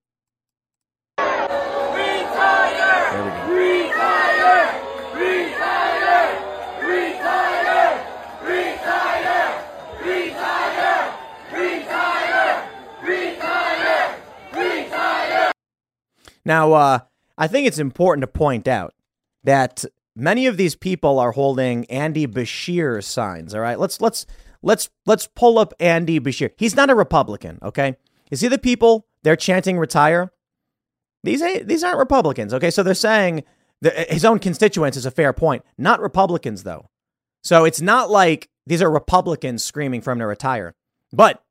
[16.51, 16.99] Now, uh,
[17.39, 18.93] I think it's important to point out
[19.45, 19.85] that
[20.17, 23.55] many of these people are holding Andy Beshear signs.
[23.55, 24.27] All right, let's let's
[24.61, 26.51] let's let's pull up Andy Beshear.
[26.57, 27.61] He's not a Republican.
[27.63, 27.95] Okay,
[28.33, 30.33] you see the people they're chanting retire.
[31.23, 32.53] These these aren't Republicans.
[32.53, 33.45] Okay, so they're saying
[33.83, 35.63] that his own constituents is a fair point.
[35.79, 36.91] Not Republicans though.
[37.45, 40.75] So it's not like these are Republicans screaming for him to retire,
[41.13, 41.45] but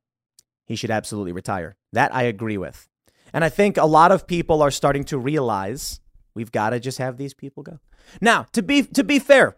[0.65, 1.77] he should absolutely retire.
[1.93, 2.89] That I agree with.
[3.33, 5.99] And I think a lot of people are starting to realize
[6.33, 7.79] we've got to just have these people go.
[8.21, 9.57] Now, to be to be fair,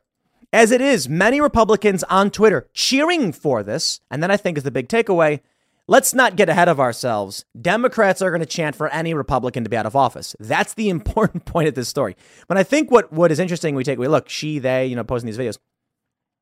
[0.53, 4.63] as it is, many Republicans on Twitter cheering for this, and then I think is
[4.63, 5.39] the big takeaway,
[5.87, 7.45] let's not get ahead of ourselves.
[7.59, 10.35] Democrats are going to chant for any Republican to be out of office.
[10.39, 12.15] That's the important point of this story.
[12.47, 15.03] But I think what what is interesting, we take away, look, she, they, you know,
[15.03, 15.57] posting these videos.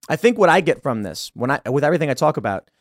[0.08, 2.72] I think what I get from this, when I with everything I talk about,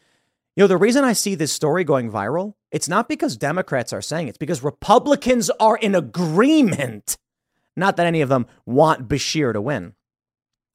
[0.56, 4.02] you know, the reason I see this story going viral, it's not because Democrats are
[4.02, 7.16] saying it, it's because Republicans are in agreement.
[7.76, 9.94] Not that any of them want Beshear to win.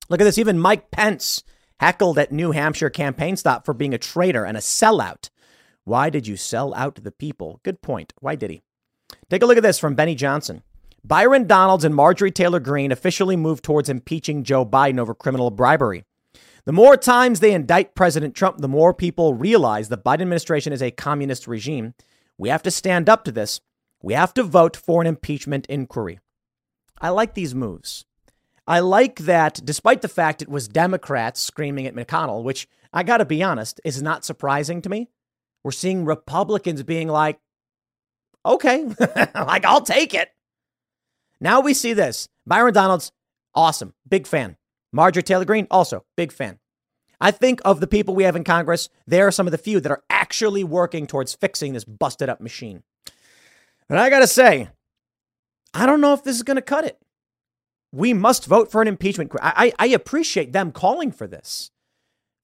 [0.10, 0.38] Look at this.
[0.38, 1.44] Even Mike Pence
[1.80, 5.30] heckled at New Hampshire campaign stop for being a traitor and a sellout.
[5.84, 7.60] Why did you sell out the people?
[7.64, 8.14] Good point.
[8.20, 8.62] Why did he?
[9.30, 10.64] Take a look at this from Benny Johnson.
[11.04, 16.06] Byron Donalds and Marjorie Taylor Greene officially moved towards impeaching Joe Biden over criminal bribery.
[16.66, 20.82] The more times they indict President Trump, the more people realize the Biden administration is
[20.82, 21.94] a communist regime.
[22.38, 23.60] We have to stand up to this.
[24.02, 26.20] We have to vote for an impeachment inquiry.
[27.02, 28.06] I like these moves.
[28.66, 33.18] I like that despite the fact it was Democrats screaming at McConnell, which I got
[33.18, 35.10] to be honest, is not surprising to me.
[35.64, 37.40] We're seeing Republicans being like,
[38.46, 38.86] okay,
[39.36, 40.30] like I'll take it.
[41.42, 42.30] Now we see this.
[42.46, 43.12] Byron Donalds,
[43.54, 44.56] awesome, big fan.
[44.94, 46.60] Marjorie Taylor Greene, also big fan.
[47.20, 49.80] I think of the people we have in Congress, they are some of the few
[49.80, 52.84] that are actually working towards fixing this busted up machine.
[53.90, 54.70] And I got to say,
[55.74, 57.00] I don't know if this is going to cut it.
[57.92, 59.32] We must vote for an impeachment.
[59.42, 61.72] I, I, I appreciate them calling for this.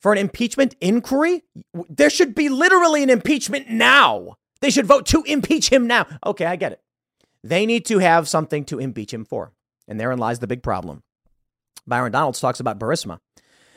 [0.02, 1.44] For an impeachment inquiry,
[1.90, 4.38] there should be literally an impeachment now.
[4.62, 6.08] They should vote to impeach him now.
[6.26, 6.82] Okay, I get it.
[7.44, 9.52] They need to have something to impeach him for.
[9.88, 11.04] And therein lies the big problem.
[11.89, 13.19] Byron Donalds talks about Burisma.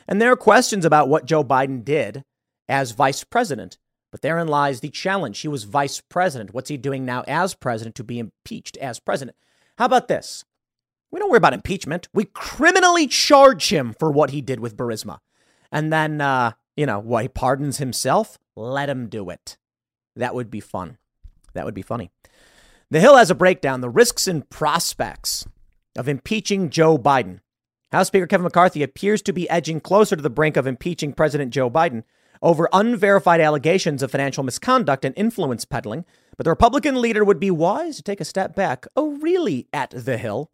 [0.07, 2.23] And there are questions about what Joe Biden did
[2.69, 3.77] as vice president.
[4.11, 5.39] But therein lies the challenge.
[5.39, 6.53] He was vice president.
[6.53, 9.35] What's he doing now as president to be impeached as president?
[9.77, 10.45] How about this?
[11.09, 12.07] We don't worry about impeachment.
[12.13, 15.19] We criminally charge him for what he did with Burisma.
[15.71, 18.37] And then, uh, you know, what, he pardons himself?
[18.55, 19.57] Let him do it.
[20.15, 20.97] That would be fun.
[21.53, 22.11] That would be funny.
[22.91, 25.47] The Hill has a breakdown the risks and prospects
[25.97, 27.39] of impeaching Joe Biden.
[27.93, 31.53] House Speaker Kevin McCarthy appears to be edging closer to the brink of impeaching President
[31.53, 32.01] Joe Biden
[32.41, 36.03] over unverified allegations of financial misconduct and influence peddling,
[36.35, 38.87] but the Republican leader would be wise to take a step back.
[38.95, 40.49] Oh, really, at the Hill?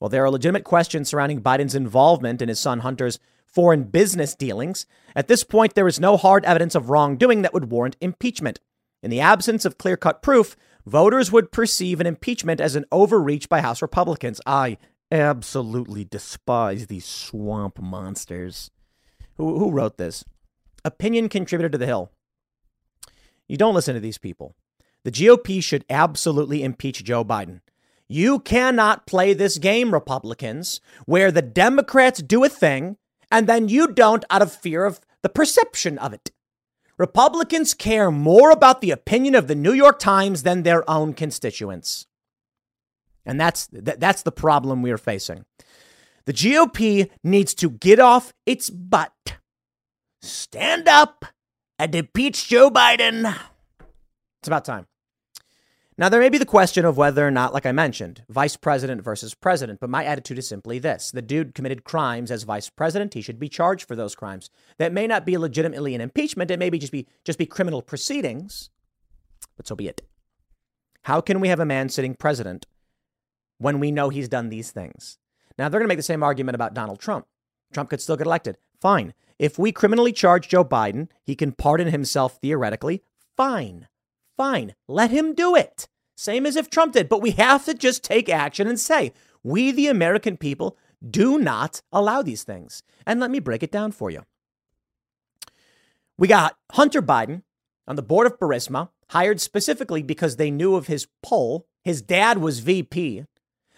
[0.00, 4.86] Well, there are legitimate questions surrounding Biden's involvement in his son Hunter's foreign business dealings.
[5.14, 8.58] At this point, there is no hard evidence of wrongdoing that would warrant impeachment.
[9.02, 13.50] In the absence of clear cut proof, voters would perceive an impeachment as an overreach
[13.50, 14.40] by House Republicans.
[14.46, 14.78] I
[15.10, 18.70] absolutely despise these swamp monsters.
[19.36, 20.24] Who, who wrote this?
[20.84, 22.10] Opinion contributor to The Hill.
[23.48, 24.54] You don't listen to these people.
[25.04, 27.60] The GOP should absolutely impeach Joe Biden.
[28.06, 32.96] You cannot play this game, Republicans, where the Democrats do a thing
[33.30, 36.30] and then you don't out of fear of the perception of it.
[36.98, 42.06] Republicans care more about the opinion of the New York Times than their own constituents.
[43.24, 45.44] And that's that's the problem we are facing.
[46.26, 49.12] The GOP needs to get off its butt,
[50.20, 51.24] stand up,
[51.78, 53.36] and impeach Joe Biden.
[54.40, 54.86] It's about time.
[56.00, 59.02] Now, there may be the question of whether or not, like I mentioned, vice president
[59.02, 63.12] versus president, but my attitude is simply this the dude committed crimes as vice president.
[63.12, 64.48] He should be charged for those crimes.
[64.78, 66.50] That may not be legitimately an impeachment.
[66.50, 68.70] It may be just be just be criminal proceedings,
[69.58, 70.00] but so be it.
[71.02, 72.66] How can we have a man sitting president
[73.60, 75.18] when we know he's done these things.
[75.58, 77.26] Now, they're going to make the same argument about Donald Trump.
[77.72, 78.56] Trump could still get elected.
[78.80, 79.12] Fine.
[79.38, 83.02] If we criminally charge Joe Biden, he can pardon himself theoretically.
[83.36, 83.86] Fine.
[84.36, 84.74] Fine.
[84.88, 85.88] Let him do it.
[86.16, 87.08] Same as if Trump did.
[87.08, 91.82] But we have to just take action and say, we, the American people, do not
[91.92, 92.82] allow these things.
[93.06, 94.24] And let me break it down for you.
[96.18, 97.42] We got Hunter Biden
[97.86, 101.66] on the board of Burisma, hired specifically because they knew of his pull.
[101.82, 103.24] His dad was VP.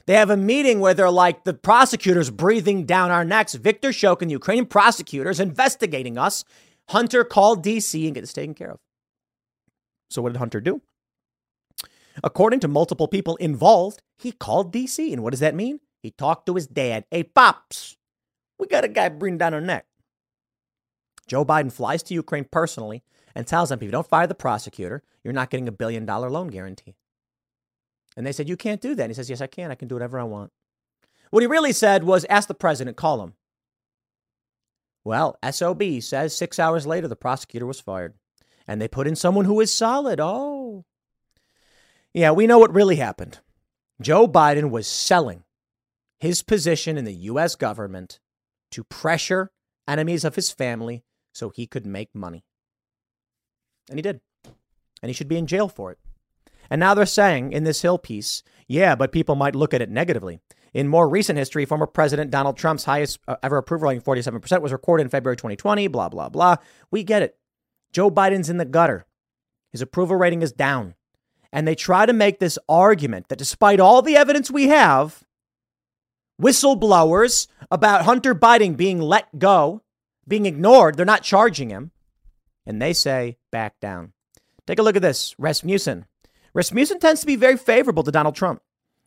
[0.06, 3.54] They have a meeting where they're like, the prosecutors breathing down our necks.
[3.54, 6.44] Victor Shokin, the Ukrainian prosecutors investigating us.
[6.88, 8.80] Hunter called DC and get this taken care of.
[10.10, 10.82] So what did Hunter do?
[12.22, 15.12] According to multiple people involved, he called DC.
[15.12, 15.80] And what does that mean?
[16.02, 17.04] He talked to his dad.
[17.10, 17.96] Hey, Pops,
[18.58, 19.86] we got a guy breathing down our neck.
[21.26, 23.02] Joe Biden flies to Ukraine personally
[23.34, 26.28] and tells them if you don't fire the prosecutor, you're not getting a billion dollar
[26.28, 26.96] loan guarantee.
[28.16, 29.04] And they said, You can't do that.
[29.04, 29.70] And he says, Yes, I can.
[29.70, 30.50] I can do whatever I want.
[31.30, 33.34] What he really said was, Ask the president, call him.
[35.04, 38.14] Well, SOB says six hours later, the prosecutor was fired.
[38.68, 40.20] And they put in someone who is solid.
[40.20, 40.84] Oh.
[42.14, 43.40] Yeah, we know what really happened.
[44.00, 45.44] Joe Biden was selling
[46.20, 47.56] his position in the U.S.
[47.56, 48.20] government
[48.70, 49.50] to pressure
[49.88, 51.02] enemies of his family
[51.32, 52.44] so he could make money.
[53.88, 54.20] And he did.
[55.02, 55.98] And he should be in jail for it.
[56.72, 59.90] And now they're saying in this Hill piece, yeah, but people might look at it
[59.90, 60.40] negatively.
[60.72, 64.72] In more recent history, former President Donald Trump's highest uh, ever approval rating, 47%, was
[64.72, 66.56] recorded in February 2020, blah, blah, blah.
[66.90, 67.36] We get it.
[67.92, 69.04] Joe Biden's in the gutter.
[69.70, 70.94] His approval rating is down.
[71.52, 75.22] And they try to make this argument that despite all the evidence we have,
[76.40, 79.82] whistleblowers about Hunter Biden being let go,
[80.26, 81.90] being ignored, they're not charging him.
[82.64, 84.14] And they say, back down.
[84.66, 85.34] Take a look at this.
[85.36, 86.06] Rasmussen.
[86.54, 88.60] Rasmussen tends to be very favorable to Donald Trump.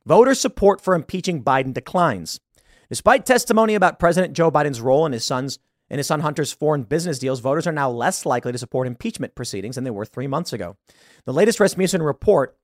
[0.06, 2.40] Voter support for impeaching Biden declines.
[2.90, 6.82] Despite testimony about President Joe Biden's role in his son's in his son Hunter's foreign
[6.82, 10.26] business deals, voters are now less likely to support impeachment proceedings than they were three
[10.26, 10.78] months ago.
[11.26, 12.58] The latest Rasmussen report,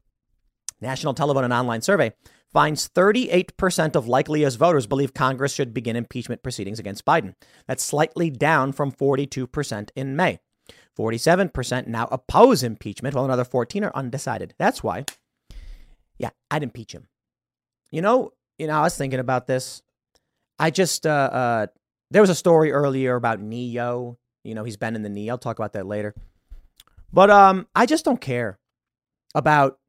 [0.80, 2.14] National Telephone and Online Survey,
[2.52, 7.36] finds 38% of likely US voters believe Congress should begin impeachment proceedings against Biden.
[7.68, 10.40] That's slightly down from 42% in May.
[11.02, 14.54] 47% now oppose impeachment, while another 14 are undecided.
[14.60, 15.06] That's why,
[16.20, 17.08] yeah, I'd impeach him.
[17.91, 19.82] You know, you know, I was thinking about this.
[20.60, 21.68] I just, uh, uh,
[22.12, 24.20] there was a story earlier about Ne-Yo.
[24.43, 25.30] You know, he's been in the knee.
[25.30, 26.14] I'll talk about that later.
[27.12, 28.60] But um, I just don't care
[29.34, 29.80] about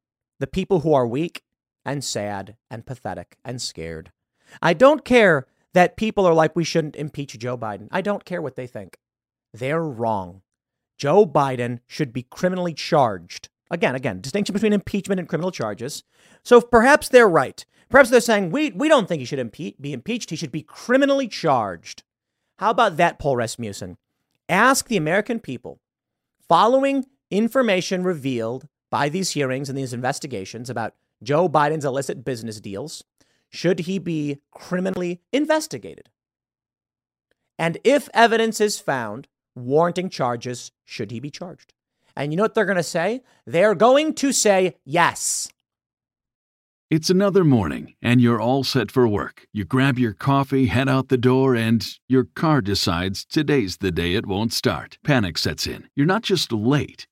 [0.41, 1.43] the people who are weak
[1.85, 4.13] and sad and pathetic and scared.
[4.63, 7.89] I don't care that people are like, we shouldn't impeach Joe Biden.
[7.91, 8.99] I don't care what they think.
[9.53, 10.43] They're wrong.
[10.99, 13.49] Joe Biden should be criminally charged.
[13.71, 16.05] Again, again, distinction between impeachment and criminal charges.
[16.43, 17.65] So perhaps they're right.
[17.89, 20.31] Perhaps they're saying we, we don't think he should impe- be impeached.
[20.31, 22.03] He should be criminally charged.
[22.59, 23.97] How about that, Paul Rasmussen?
[24.49, 25.81] Ask the American people,
[26.49, 33.05] following information revealed by these hearings and these investigations about Joe Biden's illicit business deals,
[33.49, 36.11] should he be criminally investigated?
[37.59, 41.73] And if evidence is found warranting charges, should he be charged?
[42.17, 43.23] And you know what they're going to say?
[43.47, 45.49] They're going to say yes.
[46.91, 49.47] It's another morning, and you're all set for work.
[49.51, 54.15] You grab your coffee, head out the door, and your car decides today's the day
[54.15, 54.99] it won't start.
[55.03, 55.89] Panic sets in.
[55.97, 57.07] You're not just late,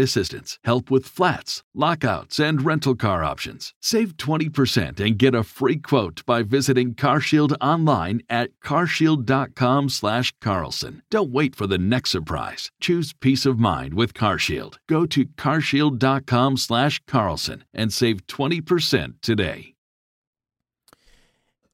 [0.00, 3.74] assistance, help with flats, lockouts, and rental car options.
[3.80, 11.02] Save 20% and get a free quote by visiting CarShield online at carshield.com/carlson.
[11.10, 12.70] Don't wait for the next surprise.
[12.80, 14.76] Choose peace of mind with CarShield.
[14.88, 19.74] Go to carshield.com/carlson and save 20% today.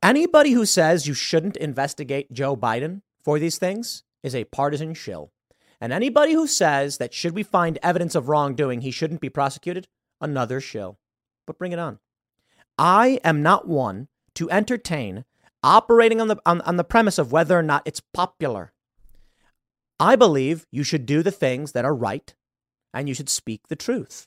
[0.02, 5.32] Anybody who says you shouldn't investigate Joe Biden for these things is a partisan shill.
[5.84, 9.86] And anybody who says that should we find evidence of wrongdoing, he shouldn't be prosecuted,
[10.18, 10.98] another shill.
[11.46, 11.98] But bring it on.
[12.78, 15.26] I am not one to entertain
[15.62, 18.72] operating on the, on, on the premise of whether or not it's popular.
[20.00, 22.32] I believe you should do the things that are right
[22.94, 24.26] and you should speak the truth.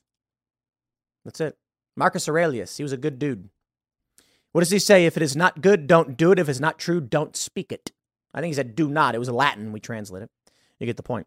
[1.25, 1.57] That's it.
[1.95, 3.49] Marcus Aurelius, he was a good dude.
[4.51, 5.07] What does he say?
[5.07, 6.37] If it is not good, don't do it.
[6.37, 7.91] If it's not true, don't speak it.
[8.31, 9.15] I think he said do not.
[9.15, 9.71] It was Latin.
[9.71, 10.29] We translate it.
[10.79, 11.25] You get the point.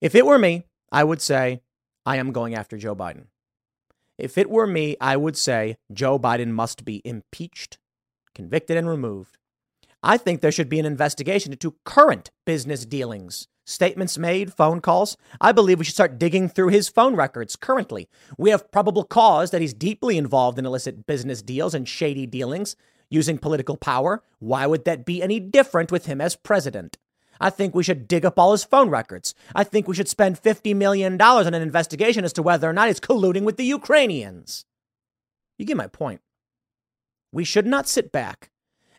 [0.00, 1.60] If it were me, I would say,
[2.06, 3.26] I am going after Joe Biden.
[4.16, 7.78] If it were me, I would say Joe Biden must be impeached,
[8.34, 9.36] convicted, and removed.
[10.02, 15.18] I think there should be an investigation into current business dealings, statements made, phone calls.
[15.38, 18.08] I believe we should start digging through his phone records currently.
[18.38, 22.74] We have probable cause that he's deeply involved in illicit business deals and shady dealings
[23.10, 24.22] using political power.
[24.38, 26.96] Why would that be any different with him as president?
[27.40, 29.34] I think we should dig up all his phone records.
[29.54, 32.88] I think we should spend $50 million on an investigation as to whether or not
[32.88, 34.66] he's colluding with the Ukrainians.
[35.58, 36.20] You get my point.
[37.32, 38.50] We should not sit back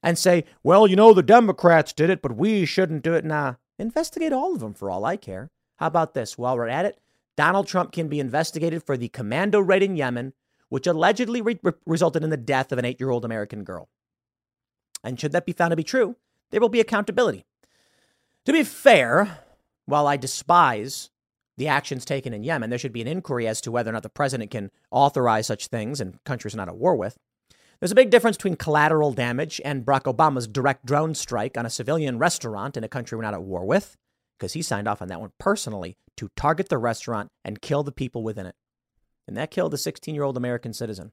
[0.02, 3.24] and say, well, you know, the Democrats did it, but we shouldn't do it.
[3.26, 5.52] Nah, investigate all of them for all I care.
[5.78, 6.38] How about this?
[6.38, 7.00] While we're at it,
[7.38, 10.34] Donald Trump can be investigated for the commando raid in Yemen,
[10.70, 13.90] which allegedly re- resulted in the death of an eight year old American girl.
[15.04, 16.16] And should that be found to be true,
[16.52, 17.46] there will be accountability.
[18.46, 19.40] To be fair,
[19.86, 21.12] while I despise
[21.58, 24.04] the actions taken in Yemen, there should be an inquiry as to whether or not
[24.04, 27.20] the president can authorize such things in countries not at war with.
[27.80, 31.70] There's a big difference between collateral damage and Barack Obama's direct drone strike on a
[31.70, 33.96] civilian restaurant in a country we're not at war with,
[34.38, 37.92] because he signed off on that one personally to target the restaurant and kill the
[37.92, 38.56] people within it.
[39.28, 41.12] And that killed a 16 year old American citizen,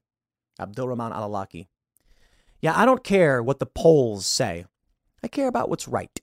[0.59, 1.67] Abdulrahman al Awlaki.
[2.59, 4.65] Yeah, I don't care what the polls say,
[5.23, 6.19] I care about what's right.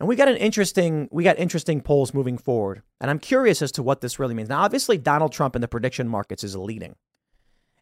[0.00, 2.82] And we got an interesting we got interesting polls moving forward.
[3.00, 4.48] And I'm curious as to what this really means.
[4.48, 6.96] Now, obviously, Donald Trump in the prediction markets is leading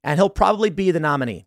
[0.03, 1.47] and he'll probably be the nominee.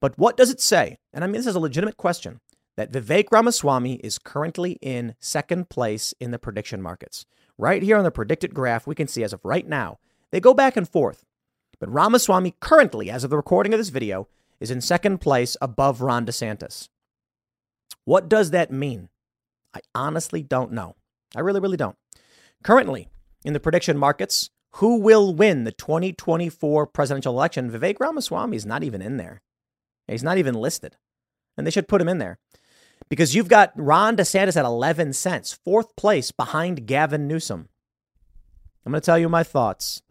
[0.00, 0.98] But what does it say?
[1.12, 2.40] And I mean, this is a legitimate question
[2.76, 7.26] that Vivek Ramaswamy is currently in second place in the prediction markets.
[7.56, 9.98] Right here on the predicted graph, we can see as of right now,
[10.30, 11.24] they go back and forth.
[11.80, 14.28] But Ramaswamy currently, as of the recording of this video,
[14.60, 16.88] is in second place above Ron DeSantis.
[18.04, 19.08] What does that mean?
[19.74, 20.96] I honestly don't know.
[21.36, 21.96] I really, really don't.
[22.62, 23.08] Currently,
[23.44, 27.70] in the prediction markets, who will win the 2024 presidential election?
[27.70, 29.42] Vivek Ramaswamy is not even in there.
[30.06, 30.96] He's not even listed.
[31.56, 32.38] And they should put him in there
[33.08, 37.68] because you've got Ron DeSantis at 11 cents, fourth place behind Gavin Newsom.
[38.84, 40.02] I'm going to tell you my thoughts.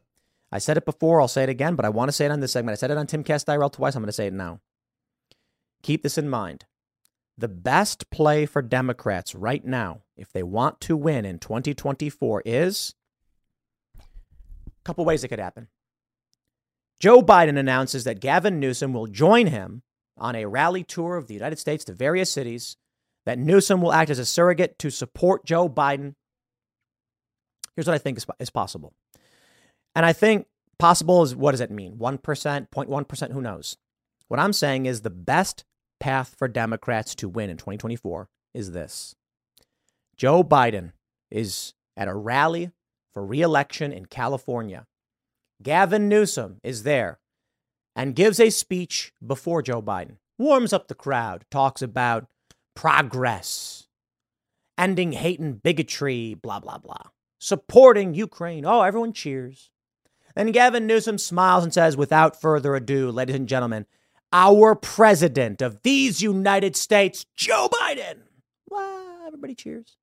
[0.52, 2.40] I said it before, I'll say it again, but I want to say it on
[2.40, 2.74] this segment.
[2.74, 3.96] I said it on Timcast IRL twice.
[3.96, 4.60] I'm going to say it now.
[5.82, 6.66] Keep this in mind.
[7.38, 12.96] The best play for Democrats right now, if they want to win in 2024, is
[14.00, 14.04] a
[14.84, 15.68] couple ways it could happen.
[17.00, 19.84] Joe Biden announces that Gavin Newsom will join him
[20.18, 22.76] on a rally tour of the United States to various cities,
[23.26, 26.16] that Newsom will act as a surrogate to support Joe Biden.
[27.76, 28.94] Here's what I think is, is possible.
[29.94, 30.48] And I think
[30.80, 31.98] possible is what does it mean?
[31.98, 33.78] 1%, 0.1%, who knows?
[34.28, 35.66] What I'm saying is the best
[36.00, 39.16] path for Democrats to win in 2024 is this
[40.16, 40.94] Joe Biden
[41.30, 42.72] is at a rally
[43.14, 44.86] for reelection in California.
[45.62, 47.20] Gavin Newsom is there
[47.96, 52.28] and gives a speech before Joe Biden, warms up the crowd, talks about
[52.76, 53.88] progress,
[54.78, 58.66] ending hate and bigotry, blah, blah, blah, supporting Ukraine.
[58.66, 59.72] Oh, everyone cheers.
[60.36, 63.88] Then Gavin Newsom smiles and says, without further ado, ladies and gentlemen,
[64.38, 68.20] our president of these United States, Joe Biden.
[68.70, 69.98] Well, everybody cheers.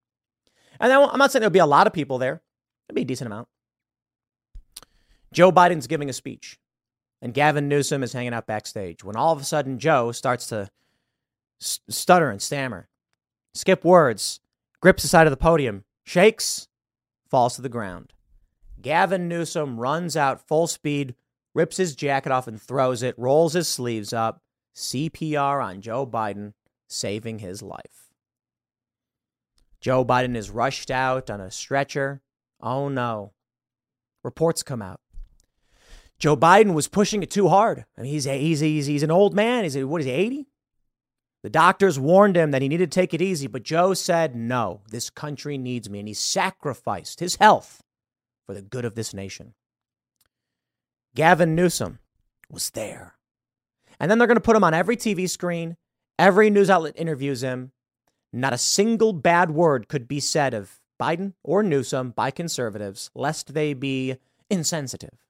[0.81, 2.43] And I'm not saying there'll be a lot of people there.
[2.89, 3.47] it'll be a decent amount.
[5.33, 6.59] Joe Biden's giving a speech,
[7.23, 10.69] and Gavin Newsom is hanging out backstage when all of a sudden Joe starts to
[11.61, 12.89] stutter and stammer,
[13.53, 14.41] skip words,
[14.81, 16.67] grips the side of the podium, shakes,
[17.31, 18.13] falls to the ground.
[18.83, 21.15] Gavin Newsom runs out full speed,
[21.55, 24.43] rips his jacket off and throws it, rolls his sleeves up,
[24.75, 26.53] CPR on Joe Biden,
[26.89, 28.11] saving his life.
[29.81, 32.23] Joe Biden is rushed out on a stretcher
[32.65, 33.33] Oh no.
[34.23, 35.01] Reports come out.
[36.19, 37.85] Joe Biden was pushing it too hard.
[37.99, 39.65] I mean, he's, he's, he's, he's an old man.
[39.65, 40.47] He's, what is he, 80?
[41.43, 44.81] The doctors warned him that he needed to take it easy, but Joe said, no,
[44.89, 45.99] this country needs me.
[45.99, 47.83] And he sacrificed his health
[48.47, 49.53] for the good of this nation.
[51.15, 51.99] Gavin Newsom
[52.51, 53.15] was there.
[54.01, 55.77] And then they're going to put him on every TV screen.
[56.19, 57.73] Every news outlet interviews him.
[58.33, 63.55] Not a single bad word could be said of Biden or Newsom by conservatives, lest
[63.55, 64.17] they be
[64.51, 65.25] insensitive.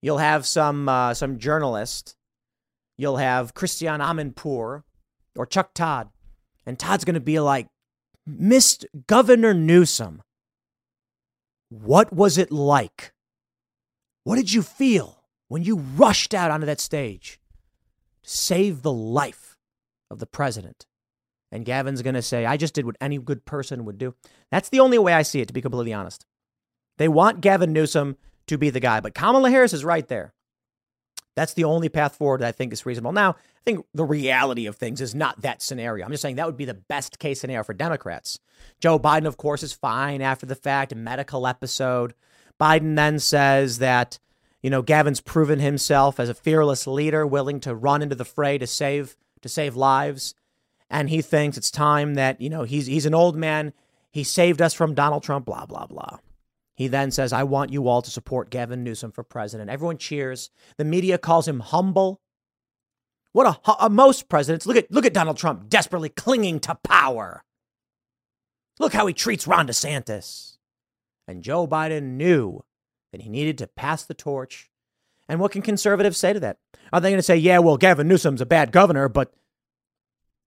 [0.00, 2.16] You'll have some uh, some journalist.
[2.98, 4.82] You'll have Christiane Amanpour
[5.36, 6.10] or Chuck Todd,
[6.66, 7.68] and Todd's going to be like,
[8.26, 10.22] "Missed Governor Newsom,
[11.68, 13.11] what was it like?
[14.24, 17.40] What did you feel when you rushed out onto that stage
[18.22, 19.56] to save the life
[20.10, 20.86] of the president?"
[21.50, 24.14] And Gavin's going to say, I just did what any good person would do.
[24.50, 26.24] That's the only way I see it, to be completely honest.
[26.96, 28.16] They want Gavin Newsom
[28.46, 30.32] to be the guy, but Kamala Harris is right there.
[31.36, 33.12] That's the only path forward that I think is reasonable.
[33.12, 36.04] Now, I think the reality of things is not that scenario.
[36.04, 38.38] I'm just saying that would be the best case scenario for Democrats.
[38.80, 42.14] Joe Biden, of course, is fine after the fact, medical episode.
[42.62, 44.18] Biden then says that,
[44.62, 48.58] you know, Gavin's proven himself as a fearless leader, willing to run into the fray
[48.58, 50.34] to save to save lives
[50.92, 53.72] and he thinks it's time that, you know, he's he's an old man.
[54.12, 56.18] He saved us from Donald Trump, blah, blah, blah.
[56.74, 59.70] He then says, I want you all to support Gavin Newsom for president.
[59.70, 60.50] Everyone cheers.
[60.76, 62.20] The media calls him humble.
[63.32, 67.42] What a, a most presidents look at look at Donald Trump desperately clinging to power.
[68.78, 70.51] Look how he treats Ron DeSantis.
[71.26, 72.64] And Joe Biden knew
[73.12, 74.70] that he needed to pass the torch.
[75.28, 76.58] And what can conservatives say to that?
[76.92, 79.32] Are they going to say, yeah, well, Gavin Newsom's a bad governor, but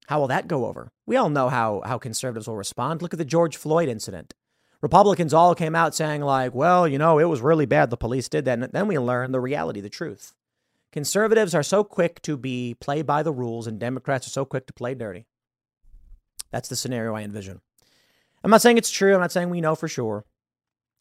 [0.08, 0.92] how will that go over?
[1.06, 3.02] We all know how, how conservatives will respond.
[3.02, 4.34] Look at the George Floyd incident.
[4.82, 7.90] Republicans all came out saying, like, well, you know, it was really bad.
[7.90, 8.60] The police did that.
[8.60, 10.36] And then we learned the reality, the truth.
[10.92, 14.68] Conservatives are so quick to be play by the rules, and Democrats are so quick
[14.68, 15.26] to play dirty.
[16.52, 17.62] That's the scenario I envision.
[18.44, 19.14] I'm not saying it's true.
[19.14, 20.24] I'm not saying we know for sure.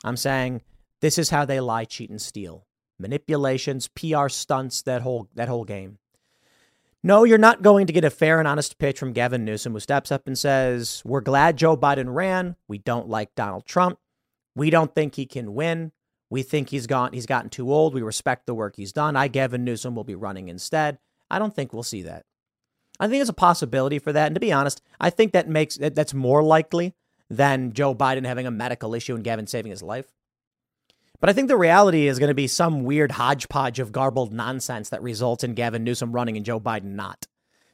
[0.05, 0.63] I'm saying
[1.01, 2.67] this is how they lie, cheat, and steal.
[2.99, 5.99] Manipulations, PR stunts, that whole that whole game.
[7.03, 9.81] No, you're not going to get a fair and honest pitch from Gavin Newsom, who
[9.81, 12.57] steps up and says, We're glad Joe Biden ran.
[12.69, 13.99] We don't like Donald Trump.
[14.55, 15.93] We don't think he can win.
[16.31, 17.95] We think he's gone he's gotten too old.
[17.95, 19.17] We respect the work he's done.
[19.17, 20.99] I, Gavin Newsom, will be running instead.
[21.31, 22.25] I don't think we'll see that.
[23.01, 24.27] I think there's a possibility for that.
[24.27, 26.95] And to be honest, I think that makes that's more likely
[27.31, 30.07] than Joe Biden having a medical issue and Gavin saving his life.
[31.21, 34.91] But I think the reality is going to be some weird hodgepodge of garbled nonsense
[34.91, 37.27] that results in Gavin Newsom running and Joe Biden not.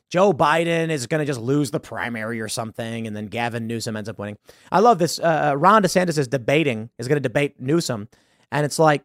[0.09, 3.97] Joe Biden is going to just lose the primary or something, and then Gavin Newsom
[3.97, 4.37] ends up winning.
[4.71, 5.19] I love this.
[5.19, 8.09] Uh, uh Ron DeSantis is debating, is going to debate Newsom,
[8.51, 9.05] and it's like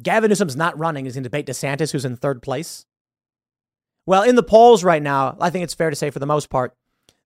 [0.00, 2.86] Gavin Newsom's not running, he's going to debate DeSantis, who's in third place.
[4.06, 6.50] Well, in the polls right now, I think it's fair to say for the most
[6.50, 6.74] part,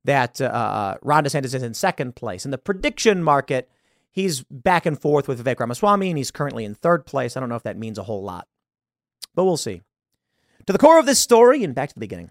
[0.06, 2.44] that uh, uh, Ron DeSantis is in second place.
[2.44, 3.68] In the prediction market,
[4.10, 7.36] he's back and forth with Vivek Ramaswamy, and he's currently in third place.
[7.36, 8.48] I don't know if that means a whole lot,
[9.34, 9.82] but we'll see.
[10.66, 12.30] To the core of this story, and back to the beginning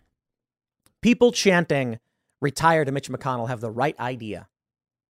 [1.02, 2.00] people chanting,
[2.42, 4.48] retire to Mitch McConnell have the right idea,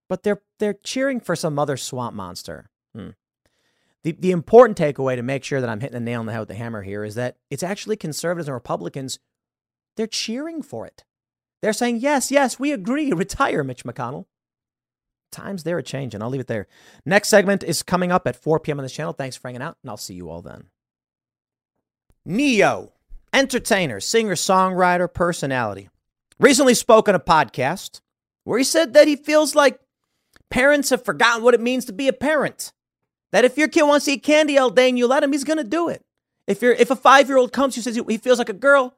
[0.10, 2.70] but they're, they're cheering for some other swamp monster.
[2.94, 3.12] Hmm.
[4.04, 6.40] The, the important takeaway to make sure that I'm hitting the nail on the head
[6.40, 9.20] with the hammer here is that it's actually conservatives and Republicans,
[9.96, 11.06] they're cheering for it.
[11.66, 13.12] They're saying, yes, yes, we agree.
[13.12, 14.26] Retire, Mitch McConnell.
[15.32, 16.68] Times they're a change, and I'll leave it there.
[17.08, 18.78] Next segment is coming up at 4 p.m.
[18.78, 19.14] on this channel.
[19.14, 20.66] Thanks for hanging out, and I'll see you all then.
[22.24, 22.92] Ne-Yo,
[23.34, 25.90] entertainer, singer, songwriter, personality,
[26.40, 28.00] recently spoke on a podcast
[28.44, 29.80] where he said that he feels like
[30.52, 32.74] parents have forgotten what it means to be a parent.
[33.32, 35.44] That if your kid wants to eat candy all day and you let him, he's
[35.44, 36.04] going to do it.
[36.46, 38.96] If you're if a five year old comes who says he feels like a girl,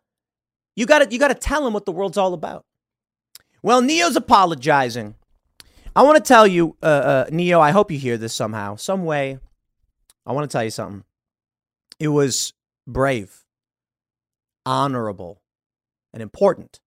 [0.78, 2.64] you got to you got to tell him what the world's all about.
[3.62, 5.16] Well, Ne-Yo's apologizing.
[5.96, 7.60] I want to tell you, uh, uh, Ne-Yo.
[7.60, 9.40] I hope you hear this somehow, some way.
[10.26, 11.04] I want to tell you something.
[12.00, 12.54] It was
[12.86, 13.44] brave,
[14.66, 15.42] honorable,
[16.14, 16.80] and important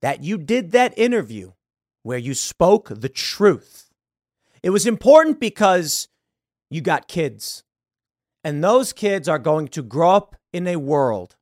[0.00, 1.52] that you did that interview
[2.04, 3.90] where you spoke the truth.
[4.62, 6.06] It was important because
[6.70, 7.64] you got kids,
[8.44, 11.34] and those kids are going to grow up in a world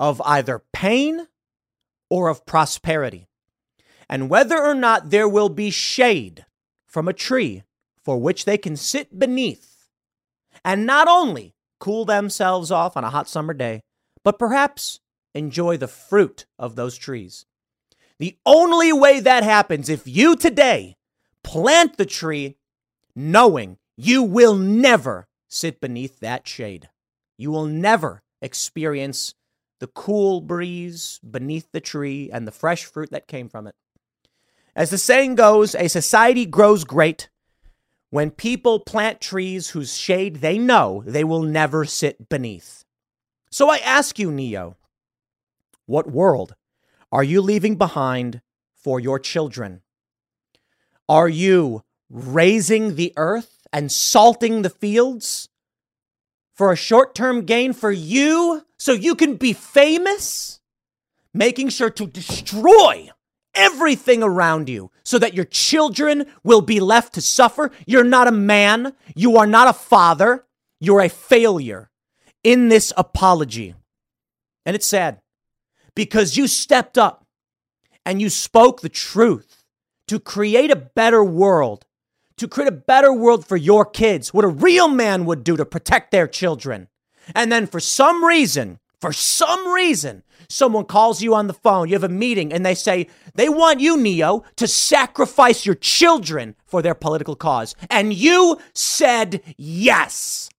[0.00, 1.28] of either pain
[2.08, 3.28] or of prosperity.
[4.08, 6.46] And whether or not there will be shade
[6.86, 7.62] from a tree
[8.02, 9.88] for which they can sit beneath
[10.64, 13.82] and not only cool themselves off on a hot summer day,
[14.24, 15.00] but perhaps
[15.34, 17.46] enjoy the fruit of those trees.
[18.18, 20.96] The only way that happens if you today
[21.44, 22.56] plant the tree
[23.14, 26.88] knowing you will never sit beneath that shade.
[27.38, 29.34] You will never experience
[29.80, 33.74] the cool breeze beneath the tree, and the fresh fruit that came from it.
[34.76, 37.28] As the saying goes, a society grows great
[38.10, 42.84] when people plant trees whose shade they know they will never sit beneath.
[43.50, 44.76] So I ask you, Ne-Yo,
[45.86, 46.54] what world
[47.10, 48.42] are you leaving behind
[48.74, 49.82] for your children?
[51.08, 55.48] Are you raising the earth and salting the fields
[56.52, 60.58] for a short term gain for you so you can be famous,
[61.34, 63.10] making sure to destroy
[63.54, 67.70] everything around you so that your children will be left to suffer.
[67.84, 70.46] You're not a man, you are not a father,
[70.80, 71.90] you're a failure
[72.42, 73.74] in this apology.
[74.64, 75.20] And it's sad
[75.94, 77.26] because you stepped up
[78.06, 79.62] and you spoke the truth
[80.06, 81.84] to create a better world
[82.38, 85.66] to create a better world for your kids, what a real man would do to
[85.66, 86.88] protect their children.
[87.34, 91.94] And then for some reason, for some reason, someone calls you on the phone, you
[91.94, 96.82] have a meeting, and they say they want you, Ne-Yo, to sacrifice your children for
[96.82, 97.74] their political cause.
[97.88, 100.50] And you said yes.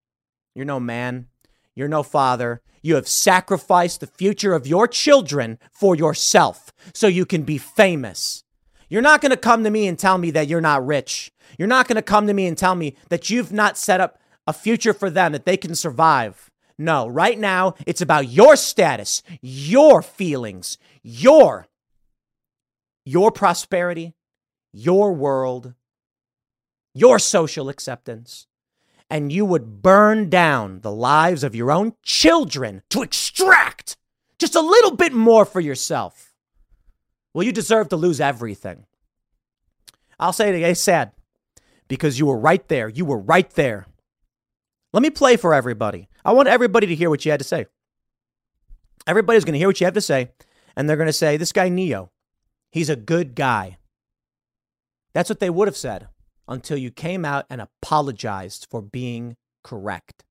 [0.56, 1.28] You're no man.
[1.76, 2.62] You're no father.
[2.82, 8.44] You have sacrificed the future of your children for yourself so you can be famous.
[8.90, 11.32] You're not going to come to me and tell me that you're not rich.
[11.58, 14.20] You're not going to come to me and tell me that you've not set up
[14.48, 16.51] a future for them that they can survive.
[16.82, 21.68] No, right now it's about your status, your feelings, your
[23.06, 24.16] your prosperity,
[24.74, 25.76] your world,
[26.96, 28.48] your social acceptance.
[29.12, 33.96] And you would burn down the lives of your own children to extract
[34.40, 36.34] just a little bit more for yourself.
[37.32, 38.86] Well, you deserve to lose everything.
[40.20, 41.12] I'll say it again, sad
[41.88, 42.90] because you were right there.
[42.90, 43.86] You were right there.
[44.94, 46.08] Let me play for everybody.
[46.24, 47.66] I want everybody to hear what you had to say.
[49.08, 50.32] Everybody's going to hear what you have to say,
[50.76, 52.12] and they're going to say, This guy, Ne-Yo,
[52.72, 53.78] he's a good guy.
[55.14, 56.08] That's what they would have said
[56.48, 60.24] until you came out and apologized for being correct.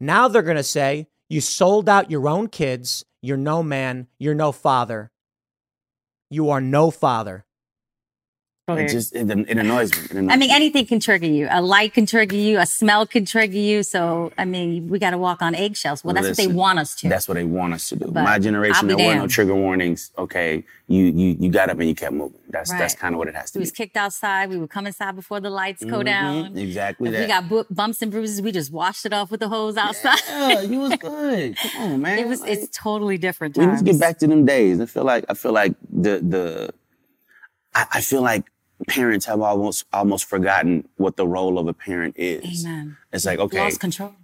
[0.00, 3.04] Now they're going to say, You sold out your own kids.
[3.22, 4.08] You're no man.
[4.18, 5.10] You're no father.
[6.28, 7.44] You are no father.
[8.68, 10.04] It just it, it annoys me.
[10.06, 11.46] It annoys I mean, anything can trigger you.
[11.52, 12.58] A light can trigger you.
[12.58, 13.84] A smell can trigger you.
[13.84, 16.02] So, I mean, we got to walk on eggshells.
[16.02, 17.08] Well, that's what they want us to.
[17.08, 18.06] That's what they want us to do.
[18.10, 20.10] But My generation, there were no trigger warnings.
[20.18, 22.40] Okay, you you you got up and you kept moving.
[22.48, 23.60] That's that's kind of what it has to be.
[23.60, 23.66] we be.
[23.66, 24.50] was kicked outside.
[24.50, 26.56] We would come inside before the lights go Mhm, down.
[26.58, 27.20] Exactly If that.
[27.20, 30.18] we got bu- bumps and bruises, we just washed it off with the hose outside.
[30.28, 31.56] yeah, you was good.
[31.56, 32.18] Come on, man.
[32.18, 32.40] it was.
[32.40, 34.80] Like, It's totally different we need to get back to them days.
[34.80, 36.74] I feel like I feel like the the
[37.76, 38.44] I, I feel like
[38.88, 42.64] parents have almost almost forgotten what the role of a parent is.
[42.66, 42.96] Amen.
[43.12, 43.70] It's like okay,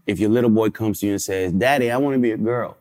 [0.07, 2.36] if your little boy comes to you and says, "Daddy, I want to be a
[2.36, 2.76] girl,"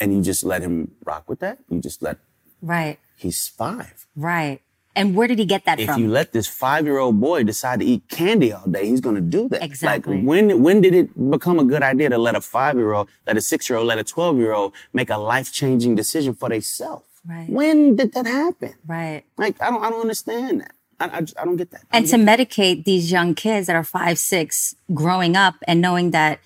[0.00, 2.18] and you just let him rock with that, you just let
[2.60, 2.98] Right.
[3.16, 4.06] he's five.
[4.16, 4.60] Right.
[4.94, 6.02] And where did he get that If from?
[6.02, 9.62] you let this five-year-old boy decide to eat candy all day, he's gonna do that.
[9.62, 10.16] Exactly.
[10.18, 13.40] Like when when did it become a good idea to let a five-year-old, let a
[13.40, 17.06] six-year-old, let a twelve-year-old make a life-changing decision for themselves?
[17.26, 17.48] Right.
[17.48, 18.74] When did that happen?
[18.86, 19.24] right.
[19.36, 20.74] Like I don't I don't understand that.
[20.98, 21.82] I I, just, I don't get that.
[21.90, 26.10] And to get medicate these young kids that are five, six, growing up and knowing
[26.12, 26.40] that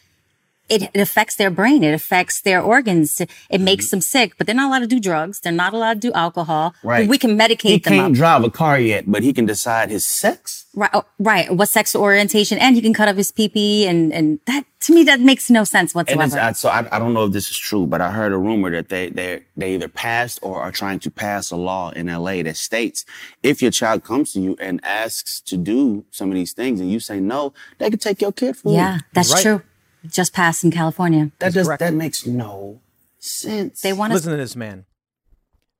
[0.68, 3.64] it, it affects their brain, it affects their organs, it Mm-hmm.
[3.64, 4.34] makes them sick.
[4.38, 5.40] But they're not allowed to do drugs.
[5.40, 6.74] They're not allowed to do alcohol.
[6.82, 7.08] Right.
[7.08, 8.16] We can medicate he them can't up.
[8.16, 10.66] drive a car yet, but he can decide his sex.
[10.74, 11.50] Right, oh, right.
[11.54, 15.04] What sexual orientation, and he can cut off his pee and and that to me
[15.04, 16.38] that makes no sense And it's, whatsoever.
[16.38, 18.70] I, so I, I don't know if this is true, but I heard a rumor
[18.70, 22.42] that they they they either passed or are trying to pass a law in LA
[22.42, 23.04] that states
[23.42, 26.90] if your child comes to you and asks to do some of these things and
[26.90, 28.76] you say no, they can take your kid from you.
[28.76, 29.42] yeah, that's right.
[29.42, 29.62] true.
[30.10, 31.30] Just passed in California.
[31.38, 31.80] That does correct.
[31.80, 32.80] that makes no
[33.18, 33.80] sense.
[33.80, 34.18] They want us.
[34.18, 34.84] Listen to this man.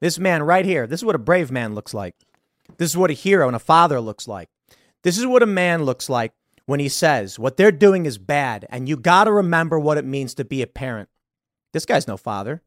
[0.01, 0.87] This man right here.
[0.87, 2.14] This is what a brave man looks like.
[2.79, 4.49] This is what a hero and a father looks like.
[5.03, 6.33] This is what a man looks like
[6.66, 10.05] when he says what they're doing is bad, and you got to remember what it
[10.05, 11.09] means to be a parent.
[11.72, 12.62] This guy's no father.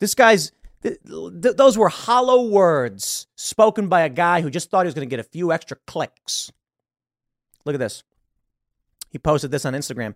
[0.00, 0.52] This guy's.
[0.82, 4.94] Th- th- those were hollow words spoken by a guy who just thought he was
[4.94, 6.52] going to get a few extra clicks.
[7.64, 8.02] Look at this.
[9.10, 10.14] He posted this on Instagram.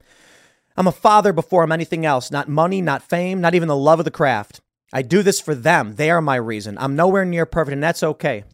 [0.79, 3.99] I'm a father before I'm anything else, not money, not fame, not even the love
[3.99, 4.61] of the craft.
[4.93, 5.97] I do this for them.
[5.97, 6.79] They are my reason.
[6.79, 8.45] I'm nowhere near perfect, and that's okay.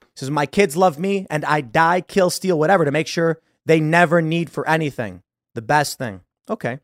[0.00, 3.42] He says, My kids love me, and I die, kill, steal, whatever to make sure
[3.66, 5.22] they never need for anything.
[5.54, 6.22] The best thing.
[6.48, 6.78] Okay.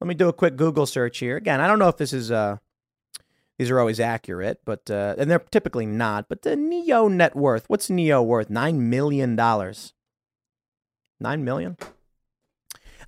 [0.00, 1.36] Let me do a quick Google search here.
[1.36, 2.58] Again, I don't know if this is uh
[3.58, 6.28] these are always accurate, but uh, and they're typically not.
[6.28, 8.48] But the Ne-Yo net worth, what's Ne-Yo worth?
[8.48, 9.92] Nine million dollars.
[11.18, 11.76] Nine million?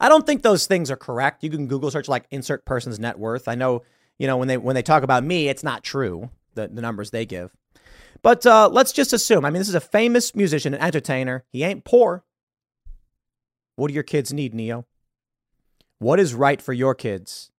[0.00, 1.44] I don't think those things are correct.
[1.44, 3.46] You can Google search like insert person's net worth.
[3.46, 3.82] I know,
[4.18, 7.10] you know, when they when they talk about me, it's not true, the, the numbers
[7.10, 7.54] they give.
[8.22, 9.44] But uh, let's just assume.
[9.44, 11.44] I mean, this is a famous musician and entertainer.
[11.50, 12.24] He ain't poor.
[13.76, 14.84] What do your kids need, Ne-Yo?
[15.98, 17.50] What is right for your kids?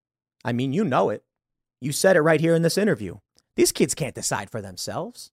[0.44, 1.24] I mean, you know it.
[1.80, 3.18] You said it right here in this interview.
[3.56, 5.32] These kids can't decide for themselves.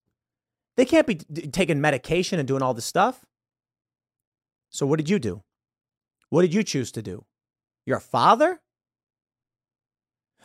[0.77, 3.25] They can't be d- taking medication and doing all this stuff.
[4.71, 5.43] So, what did you do?
[6.31, 7.25] What did you choose to do?
[7.87, 8.61] You're a father?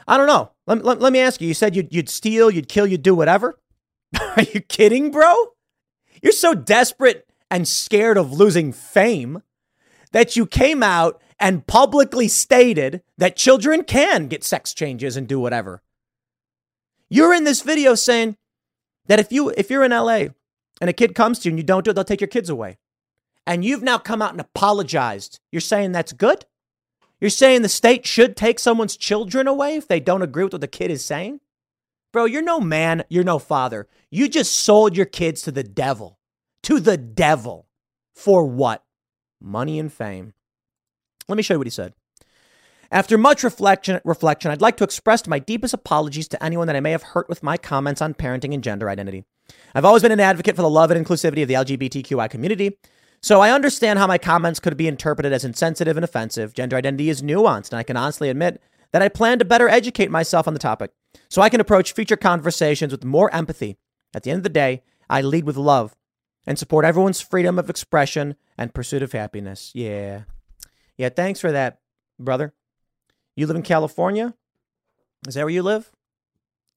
[0.08, 0.52] I don't know.
[0.68, 1.48] Let, let, let me ask you.
[1.48, 3.60] You said you'd, you'd steal, you'd kill, you'd do whatever.
[4.38, 5.34] Are you kidding, bro?
[6.22, 9.44] You're so desperate and scared of losing fame
[10.12, 15.40] that you came out and publicly stated that children can get sex changes and do
[15.40, 15.82] whatever.
[17.10, 18.38] You're in this video saying
[19.08, 20.28] that if you if you're in LA
[20.80, 22.50] and a kid comes to you and you don't do it, they'll take your kids
[22.50, 22.78] away.
[23.46, 25.40] And you've now come out and apologized.
[25.52, 26.46] You're saying that's good?
[27.20, 30.62] You're saying the state should take someone's children away if they don't agree with what
[30.62, 31.40] the kid is saying?
[32.12, 33.88] Bro, you're no man, you're no father.
[34.12, 36.20] You just sold your kids to the devil.
[36.64, 37.68] To the devil.
[38.14, 38.84] For what?
[39.42, 40.34] Money and fame.
[41.28, 41.94] Let me show you what he said.
[42.92, 46.80] After much reflection, reflection, I'd like to express my deepest apologies to anyone that I
[46.80, 49.24] may have hurt with my comments on parenting and gender identity.
[49.74, 52.78] I've always been an advocate for the love and inclusivity of the LGBTQI community,
[53.24, 56.54] so I understand how my comments could be interpreted as insensitive and offensive.
[56.54, 58.62] Gender identity is nuanced, and I can honestly admit
[58.92, 60.92] that I plan to better educate myself on the topic
[61.30, 63.78] so I can approach future conversations with more empathy.
[64.14, 65.96] At the end of the day, I lead with love
[66.46, 69.72] and support everyone's freedom of expression and pursuit of happiness.
[69.74, 70.24] Yeah.
[70.98, 71.80] Yeah, thanks for that,
[72.20, 72.54] brother.
[73.38, 74.36] You live in California?
[75.28, 75.92] Is that where you live?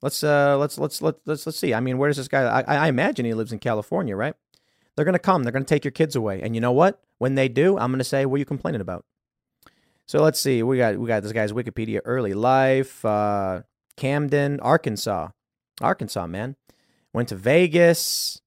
[0.00, 1.74] Let's uh let's let's let's let's let's see.
[1.74, 4.34] I mean, where does this guy I, I imagine he lives in California, right?
[4.96, 6.40] They're gonna come, they're gonna take your kids away.
[6.42, 7.00] And you know what?
[7.18, 9.04] When they do, I'm gonna say, what are you complaining about?
[10.06, 10.62] So let's see.
[10.62, 13.62] We got we got this guy's Wikipedia early life, uh
[13.96, 15.28] Camden, Arkansas.
[15.80, 16.56] Arkansas, man.
[17.12, 18.40] Went to Vegas.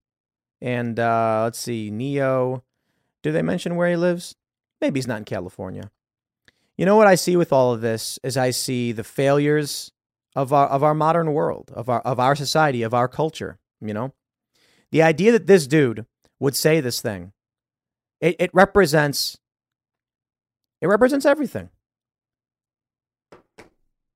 [0.62, 2.64] And uh let's see, Ne-Yo.
[3.22, 4.36] Do they mention where he lives?
[4.82, 5.92] Maybe he's not in California.
[6.78, 9.92] You know what I see with all of this is I see the failures
[10.36, 13.94] of our of our modern world, of our of our society, of our culture, you
[13.94, 14.14] know?
[14.92, 16.06] The idea that this dude
[16.40, 17.34] would say this thing,
[18.22, 19.38] it, it represents
[20.82, 21.70] it represents everything.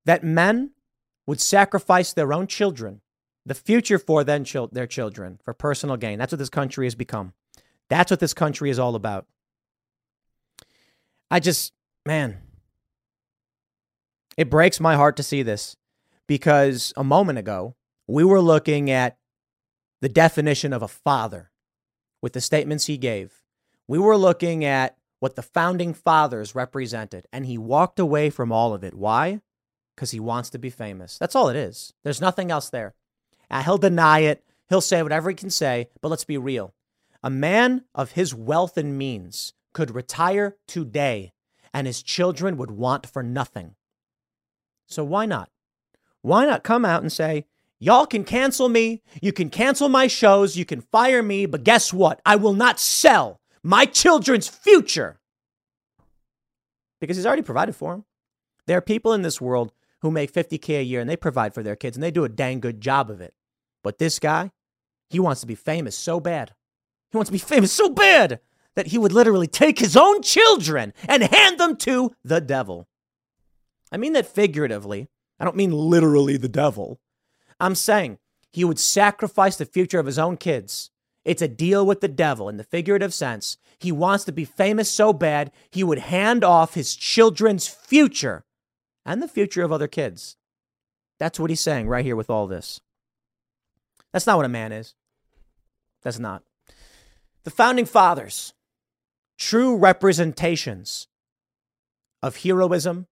[0.05, 0.71] That men
[1.27, 3.01] would sacrifice their own children,
[3.45, 6.19] the future for then chil- their children, for personal gain.
[6.19, 7.33] That's what this country has become.
[7.89, 9.25] That's what this country is all about.
[11.29, 11.73] I just,
[12.05, 12.37] man,
[14.37, 15.75] it breaks my heart to see this
[16.27, 17.75] because a moment ago,
[18.07, 19.17] we were looking at
[20.01, 21.51] the definition of a father
[22.23, 23.43] with the statements he gave.
[23.85, 28.73] We were looking at what the founding fathers represented, and he walked away from all
[28.73, 28.93] of it.
[28.93, 29.41] Why?
[29.93, 31.17] Because he wants to be famous.
[31.17, 31.93] That's all it is.
[32.03, 32.93] There's nothing else there.
[33.51, 34.41] Uh, he'll deny it.
[34.69, 36.73] He'll say whatever he can say, but let's be real.
[37.21, 41.33] A man of his wealth and means could retire today,
[41.73, 43.75] and his children would want for nothing.
[44.87, 45.49] So why not?
[46.21, 47.47] Why not come out and say,
[47.83, 49.01] Y'all can cancel me.
[49.21, 50.55] You can cancel my shows.
[50.55, 51.45] You can fire me.
[51.45, 52.21] But guess what?
[52.25, 55.19] I will not sell my children's future
[57.01, 58.05] because he's already provided for them.
[58.67, 61.61] There are people in this world who make 50K a year and they provide for
[61.61, 63.33] their kids and they do a dang good job of it.
[63.83, 64.51] But this guy,
[65.09, 66.53] he wants to be famous so bad.
[67.11, 68.39] He wants to be famous so bad
[68.77, 72.87] that he would literally take his own children and hand them to the devil.
[73.91, 75.09] I mean that figuratively.
[75.37, 77.01] I don't mean literally the devil.
[77.59, 78.19] I'm saying
[78.51, 80.91] he would sacrifice the future of his own kids.
[81.25, 83.57] It's a deal with the devil in the figurative sense.
[83.79, 88.45] He wants to be famous so bad, he would hand off his children's future
[89.05, 90.37] and the future of other kids.
[91.19, 92.81] That's what he's saying right here with all this.
[94.11, 94.93] That's not what a man is.
[96.03, 96.43] That's not.
[97.43, 98.53] The founding fathers,
[99.37, 101.07] true representations
[102.21, 103.07] of heroism,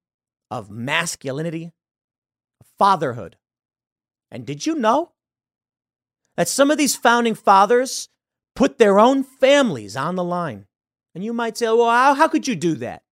[0.50, 1.72] of masculinity,
[2.78, 3.38] fatherhood.
[4.32, 5.12] And did you know
[6.38, 8.10] that some of these founding fathers
[8.56, 10.68] put their own families on the line?
[11.14, 13.04] And you might say, well, how, how could you do that?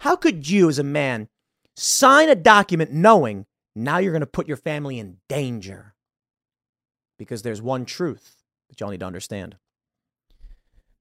[0.00, 1.28] How could you, as a man,
[1.76, 5.94] sign a document knowing now you're going to put your family in danger?
[7.18, 9.56] Because there's one truth that y'all need to understand.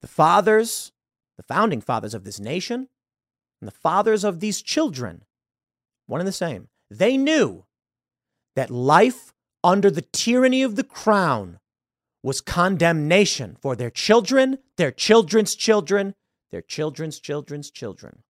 [0.02, 0.92] The fathers,
[1.38, 2.90] the founding fathers of this nation,
[3.62, 5.26] and the fathers of these children,
[6.08, 7.66] one and the same, they knew
[8.56, 9.34] that life
[9.68, 11.60] under the tyranny of the crown
[12.24, 16.16] was condemnation for their children, their children's children,
[16.52, 18.24] their children's children's children.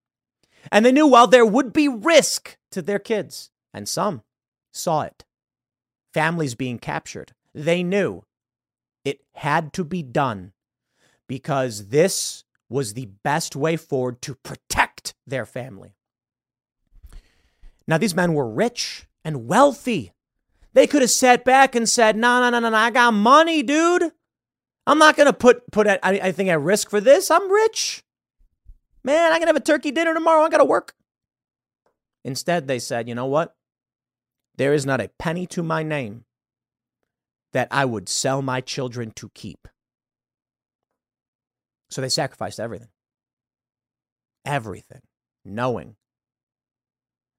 [0.72, 4.24] And they knew while there would be risk to their kids, and some
[4.74, 5.26] saw it,
[6.12, 8.24] families being captured, they knew
[9.06, 10.54] it had to be done
[11.28, 15.94] because this was the best way forward to protect their family.
[17.88, 20.14] Now, these men were rich and wealthy.
[20.78, 23.64] They could have sat back and said, no, no, no, no, no, I got money,
[23.64, 24.12] dude.
[24.86, 27.32] I'm not going to put, put anything at risk for this.
[27.32, 28.04] I'm rich.
[29.04, 30.44] Man, I can have a turkey dinner tomorrow.
[30.44, 30.94] I got to work.
[32.24, 33.56] Instead, they said, you know what?
[34.58, 36.26] There is not a penny to my name
[37.54, 39.68] that I would sell my children to keep.
[41.90, 42.90] So they sacrificed everything.
[44.46, 45.02] Everything,
[45.44, 45.96] knowing.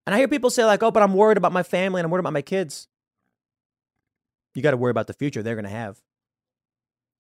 [0.09, 2.11] And I hear people say, like, oh, but I'm worried about my family and I'm
[2.11, 2.89] worried about my kids.
[4.59, 6.01] You got to worry about the future they're going to have.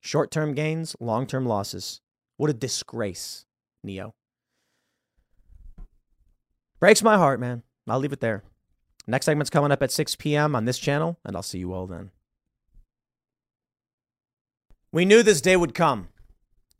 [0.00, 2.00] Short term gains, long term losses.
[2.36, 3.46] What a disgrace,
[3.84, 4.12] Ne-Yo.
[6.80, 7.62] Breaks my heart, man.
[7.86, 8.42] I'll leave it there.
[9.06, 10.56] Next segment's coming up at 6 p.m.
[10.56, 12.10] on this channel, and I'll see you all then.
[14.90, 16.08] We knew this day would come.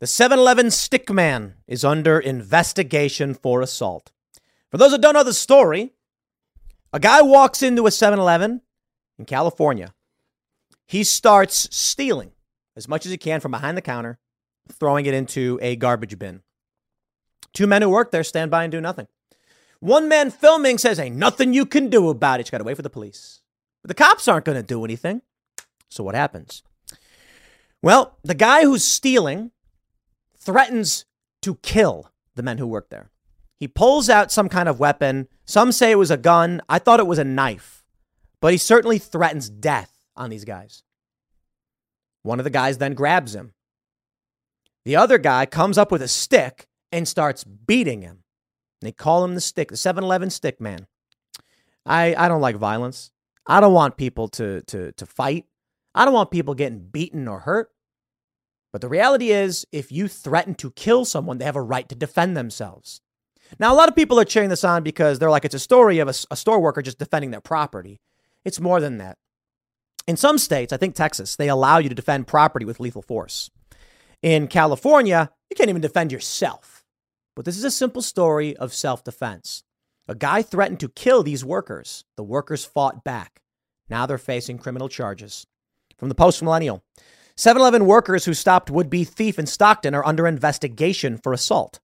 [0.01, 4.11] The 7 Eleven stickman is under investigation for assault.
[4.69, 5.93] For those that don't know the story,
[6.91, 8.59] a guy walks into a 7 Eleven
[9.17, 9.93] in California.
[10.89, 12.31] He starts stealing
[12.75, 14.17] as much as he can from behind the counter,
[14.71, 16.41] throwing it into a garbage bin.
[17.53, 19.05] Two men who work there stand by and do nothing.
[19.81, 22.47] One man filming says, Ain't nothing you can do about it.
[22.47, 23.41] You got to wait for the police.
[23.83, 25.21] But the cops aren't going to do anything.
[25.89, 26.63] So what happens?
[27.83, 29.51] Well, the guy who's stealing
[30.39, 31.05] threatens
[31.43, 33.11] to kill the men who work there.
[33.59, 35.27] He pulls out some kind of weapon.
[35.45, 36.63] Some say it was a gun.
[36.67, 37.85] I thought it was a knife.
[38.41, 40.83] But he certainly threatens death on these guys.
[42.21, 43.53] One of the guys then grabs him.
[44.85, 48.23] The other guy comes up with a stick and starts beating him.
[48.81, 50.87] They call him the stick, the 7 Eleven stick man.
[51.85, 53.11] I, I don't like violence.
[53.47, 55.45] I don't want people to, to, to fight.
[55.95, 57.71] I don't want people getting beaten or hurt.
[58.71, 61.95] But the reality is, if you threaten to kill someone, they have a right to
[61.95, 63.01] defend themselves.
[63.59, 65.97] Now, a lot of people are cheering this on because they're like, it's a story
[65.97, 67.99] of a, a store worker just defending their property.
[68.45, 69.17] It's more than that.
[70.09, 73.51] In some states, I think Texas, they allow you to defend property with lethal force.
[74.23, 76.83] In California, you can't even defend yourself.
[77.35, 79.61] But this is a simple story of self defense.
[80.07, 82.05] A guy threatened to kill these workers.
[82.17, 83.43] The workers fought back.
[83.87, 85.45] Now they're facing criminal charges.
[85.99, 86.83] From the Post Millennial
[87.37, 91.79] 7 Eleven workers who stopped would be thief in Stockton are under investigation for assault.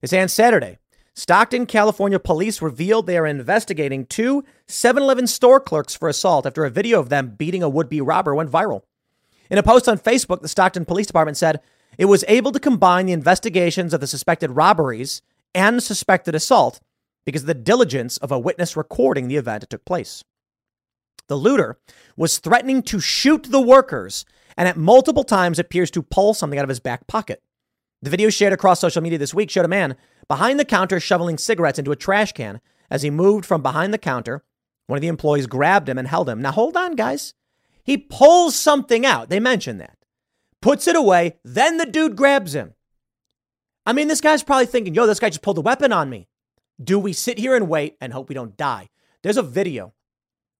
[0.00, 0.78] This on Saturday,
[1.18, 6.66] Stockton, California police revealed they are investigating two 7 Eleven store clerks for assault after
[6.66, 8.82] a video of them beating a would be robber went viral.
[9.50, 11.62] In a post on Facebook, the Stockton Police Department said
[11.96, 15.22] it was able to combine the investigations of the suspected robberies
[15.54, 16.80] and suspected assault
[17.24, 20.22] because of the diligence of a witness recording the event that took place.
[21.28, 21.78] The looter
[22.14, 26.64] was threatening to shoot the workers and at multiple times appears to pull something out
[26.64, 27.42] of his back pocket.
[28.02, 29.96] The video shared across social media this week showed a man
[30.28, 32.60] behind the counter shoveling cigarettes into a trash can.
[32.90, 34.44] As he moved from behind the counter,
[34.86, 36.40] one of the employees grabbed him and held him.
[36.40, 37.34] Now, hold on, guys.
[37.82, 39.28] He pulls something out.
[39.28, 39.98] They mentioned that.
[40.62, 41.38] Puts it away.
[41.44, 42.74] Then the dude grabs him.
[43.84, 46.28] I mean, this guy's probably thinking, yo, this guy just pulled a weapon on me.
[46.82, 48.90] Do we sit here and wait and hope we don't die?
[49.22, 49.94] There's a video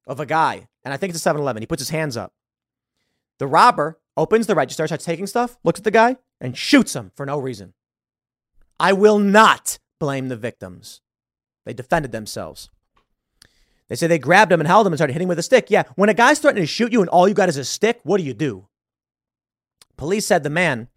[0.07, 1.63] of a guy, and I think it's a 7 Eleven.
[1.63, 2.33] He puts his hands up.
[3.39, 7.13] The robber opens the register, starts taking stuff, looks at the guy, and shoots him
[7.15, 7.75] for no reason.
[8.79, 11.01] I will not blame the victims.
[11.65, 12.71] They defended themselves.
[13.89, 15.71] They say they grabbed him and held him and started hitting him with a stick.
[15.71, 18.01] Yeah, when a guy's threatening to shoot you and all you got is a stick,
[18.03, 18.67] what do you do?
[19.97, 20.89] Police said the man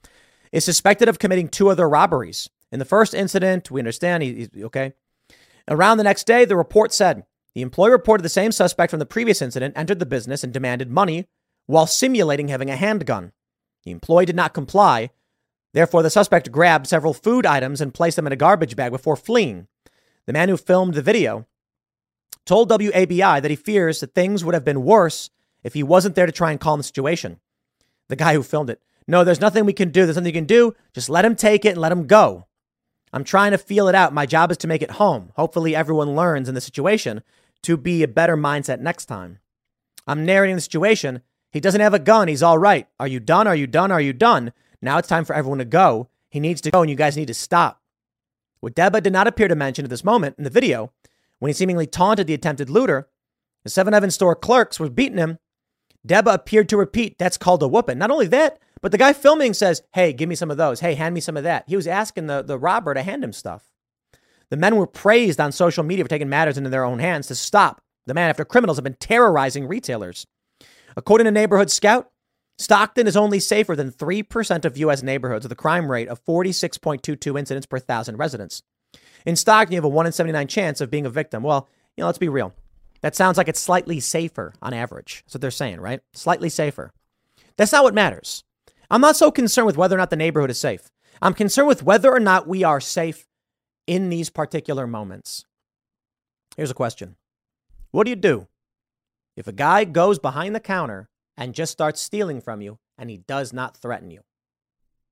[0.51, 2.49] is suspected of committing two other robberies.
[2.71, 4.93] In the first incident, we understand he, he's okay.
[5.67, 9.05] Around the next day, the report said the employee reported the same suspect from the
[9.05, 11.27] previous incident entered the business and demanded money
[11.65, 13.32] while simulating having a handgun.
[13.84, 15.11] The employee did not comply.
[15.74, 19.15] Therefore, the suspect grabbed several food items and placed them in a garbage bag before
[19.15, 19.67] fleeing.
[20.26, 21.45] The man who filmed the video
[22.45, 25.30] told WABI that he fears that things would have been worse
[25.63, 27.39] if he wasn't there to try and calm the situation.
[28.07, 30.05] The guy who filmed it, no, there's nothing we can do.
[30.05, 30.76] There's nothing you can do.
[30.93, 32.45] Just let him take it and let him go.
[33.11, 34.13] I'm trying to feel it out.
[34.13, 35.32] My job is to make it home.
[35.36, 37.24] Hopefully, everyone learns in the situation
[37.63, 39.39] to be a better mindset next time.
[40.05, 41.22] I'm narrating the situation.
[41.51, 42.28] He doesn't have a gun.
[42.28, 42.88] He's all right.
[42.99, 43.47] Are you done?
[43.47, 43.91] Are you done?
[43.91, 44.53] Are you done?
[44.82, 46.09] Now it's time for everyone to go.
[46.30, 47.82] He needs to go, and you guys need to stop.
[48.59, 50.91] What Deba did not appear to mention at this moment in the video,
[51.39, 53.07] when he seemingly taunted the attempted looter,
[53.63, 55.39] the 7 Eleven store clerks were beating him.
[56.07, 57.97] Deba appeared to repeat, That's called a whooping.
[57.97, 60.80] Not only that, but the guy filming says, Hey, give me some of those.
[60.80, 61.65] Hey, hand me some of that.
[61.67, 63.63] He was asking the, the robber to hand him stuff.
[64.49, 67.36] The men were praised on social media for taking matters into their own hands to
[67.36, 70.25] stop the man after criminals have been terrorizing retailers.
[70.97, 72.09] According to Neighborhood Scout,
[72.60, 75.01] Stockton is only safer than 3% of U.S.
[75.01, 78.64] neighborhoods with a crime rate of 46.22 incidents per thousand residents.
[79.26, 81.41] In Stockton, you have a 1 in 79 chance of being a victim.
[81.41, 82.53] Well, you know, let's be real.
[82.99, 85.24] That sounds like it's slightly safer on average.
[85.26, 86.01] That's what they're saying, right?
[86.14, 86.91] Slightly safer.
[87.55, 88.43] That's not what matters.
[88.91, 90.91] I'm not so concerned with whether or not the neighborhood is safe.
[91.22, 93.26] I'm concerned with whether or not we are safe
[93.88, 95.45] in these particular moments.
[96.57, 97.16] Here's a question
[97.91, 98.47] What do you do
[99.38, 101.07] if a guy goes behind the counter
[101.39, 104.21] and just starts stealing from you and he does not threaten you?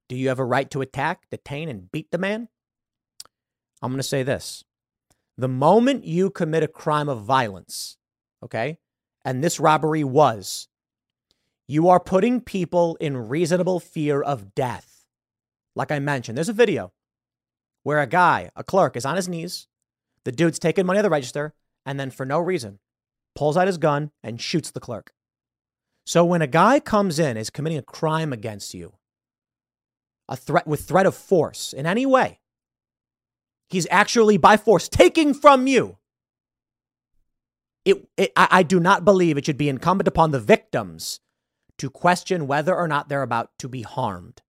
[0.09, 2.49] Do you have a right to attack, detain, and beat the man?
[3.81, 4.63] I'm going to say this.
[5.37, 7.97] The moment you commit a crime of violence,
[8.43, 8.77] okay,
[9.23, 10.67] and this robbery was,
[11.67, 15.05] you are putting people in reasonable fear of death.
[15.75, 16.91] Like I mentioned, there's a video
[17.83, 19.67] where a guy, a clerk, is on his knees.
[20.25, 21.53] The dude's taking money of the register
[21.85, 22.79] and then, for no reason,
[23.35, 25.13] pulls out his gun and shoots the clerk.
[26.07, 28.93] So when a guy comes in is committing a crime against you,
[30.29, 32.39] a threat with threat of force in any way,
[33.67, 35.97] he's actually by force taking from you.
[37.83, 41.19] It, it I, I do not believe it should be incumbent upon the victims
[41.77, 44.41] to question whether or not they're about to be harmed.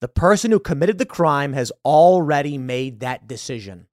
[0.00, 3.86] The person who committed the crime has already made that decision.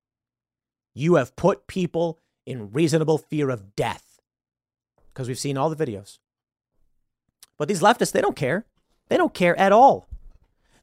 [0.96, 4.20] You have put people in reasonable fear of death
[5.14, 6.18] because we've seen all the videos.
[7.60, 8.66] But these leftists, they don't care.
[9.10, 10.08] They don't care at all.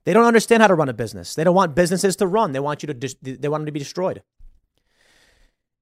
[0.05, 1.35] They don't understand how to run a business.
[1.35, 2.53] They don't want businesses to run.
[2.53, 4.23] They want you to they want them to be destroyed.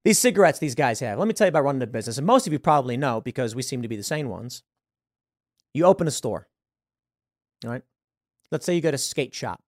[0.04, 1.18] These cigarettes these guys have.
[1.18, 2.16] Let me tell you about running a business.
[2.16, 4.62] And most of you probably know because we seem to be the sane ones.
[5.74, 6.48] You open a store.
[7.64, 7.82] All right?
[8.50, 9.60] Let's say you go to skate shop.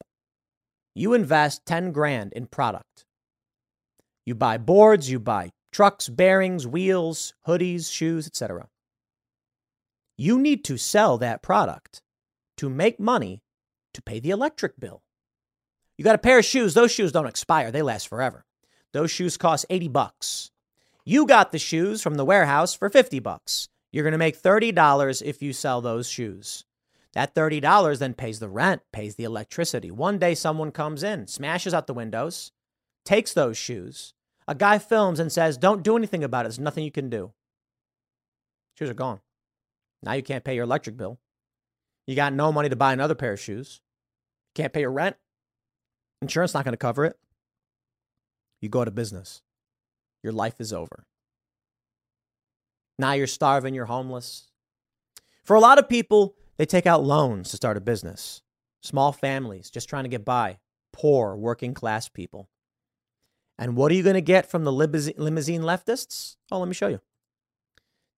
[0.94, 3.04] You invest 10 grand in product.
[4.24, 8.68] You buy boards, you buy trucks, bearings, wheels, hoodies, shoes, etc.
[10.16, 12.02] You need to sell that product
[12.56, 13.42] to make money
[13.94, 15.02] to pay the electric bill.
[15.96, 18.44] You got a pair of shoes, those shoes don't expire, they last forever.
[18.92, 20.50] Those shoes cost 80 bucks.
[21.04, 23.68] You got the shoes from the warehouse for 50 bucks.
[23.92, 26.64] You're going to make $30 if you sell those shoes.
[27.12, 29.90] That $30 then pays the rent, pays the electricity.
[29.90, 32.52] One day someone comes in, smashes out the windows,
[33.04, 34.12] takes those shoes.
[34.48, 36.48] A guy films and says, Don't do anything about it.
[36.48, 37.32] There's nothing you can do.
[38.74, 39.20] Shoes are gone.
[40.03, 41.18] Now you can't pay your electric bill.
[42.07, 43.80] You got no money to buy another pair of shoes.
[44.55, 45.16] Can't pay your rent.
[46.22, 47.18] Insurance not going to cover it.
[48.61, 49.42] You go to business.
[50.22, 51.07] Your life is over.
[52.99, 54.51] Now you're starving, you're homeless.
[55.44, 58.42] For a lot of people, they take out loans to start a business.
[58.82, 60.59] Small families just trying to get by,
[60.92, 62.49] poor working class people.
[63.59, 66.36] And what are you going to get from the limousine leftists?
[66.51, 67.01] Oh, let me show you.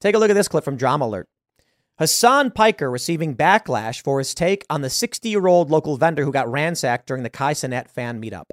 [0.01, 1.29] Take a look at this clip from Drama Alert.
[1.99, 6.33] Hasan Piker receiving backlash for his take on the 60 year old local vendor who
[6.33, 8.51] got ransacked during the Kai Cenat fan meetup.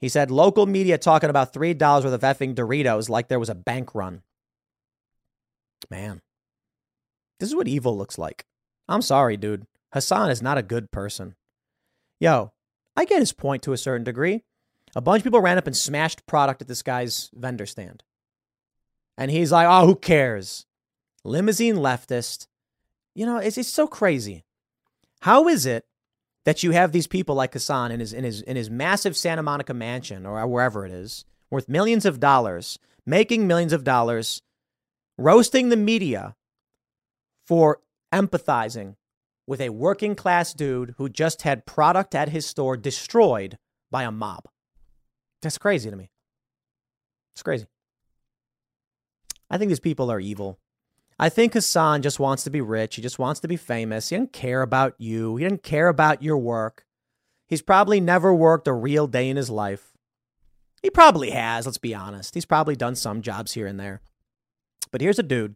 [0.00, 3.54] He said local media talking about $3 worth of effing Doritos like there was a
[3.54, 4.22] bank run.
[5.90, 6.22] Man,
[7.40, 8.46] this is what evil looks like.
[8.88, 9.66] I'm sorry, dude.
[9.92, 11.34] Hasan is not a good person.
[12.20, 12.52] Yo,
[12.96, 14.44] I get his point to a certain degree.
[14.94, 18.04] A bunch of people ran up and smashed product at this guy's vendor stand.
[19.18, 20.66] And he's like, oh, who cares?
[21.24, 22.46] Limousine leftist
[23.14, 24.44] you know, it's, it's so crazy.
[25.20, 25.84] How is it
[26.44, 29.42] that you have these people like Hasan in his in his in his massive Santa
[29.42, 34.42] Monica mansion or wherever it is, worth millions of dollars, making millions of dollars,
[35.16, 36.34] roasting the media
[37.46, 37.80] for
[38.12, 38.96] empathizing
[39.46, 43.58] with a working class dude who just had product at his store destroyed
[43.90, 44.44] by a mob.
[45.42, 46.10] That's crazy to me.
[47.34, 47.66] It's crazy.
[49.50, 50.58] I think these people are evil.
[51.22, 52.96] I think Hasan just wants to be rich.
[52.96, 54.08] He just wants to be famous.
[54.08, 55.36] He doesn't care about you.
[55.36, 56.84] He doesn't care about your work.
[57.46, 59.92] He's probably never worked a real day in his life.
[60.82, 62.34] He probably has, let's be honest.
[62.34, 64.00] He's probably done some jobs here and there.
[64.90, 65.54] But here's a dude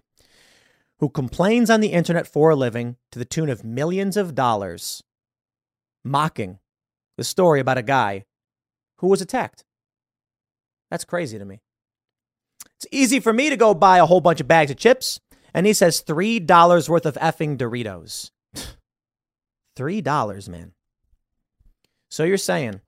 [1.00, 5.02] who complains on the internet for a living to the tune of millions of dollars,
[6.04, 6.60] mocking
[7.16, 8.24] the story about a guy
[8.98, 9.64] who was attacked.
[10.92, 11.60] That's crazy to me.
[12.76, 15.18] It's easy for me to go buy a whole bunch of bags of chips
[15.56, 18.30] and he says $3 worth of effing Doritos.
[19.76, 20.72] $3, man.
[22.10, 22.82] So you're saying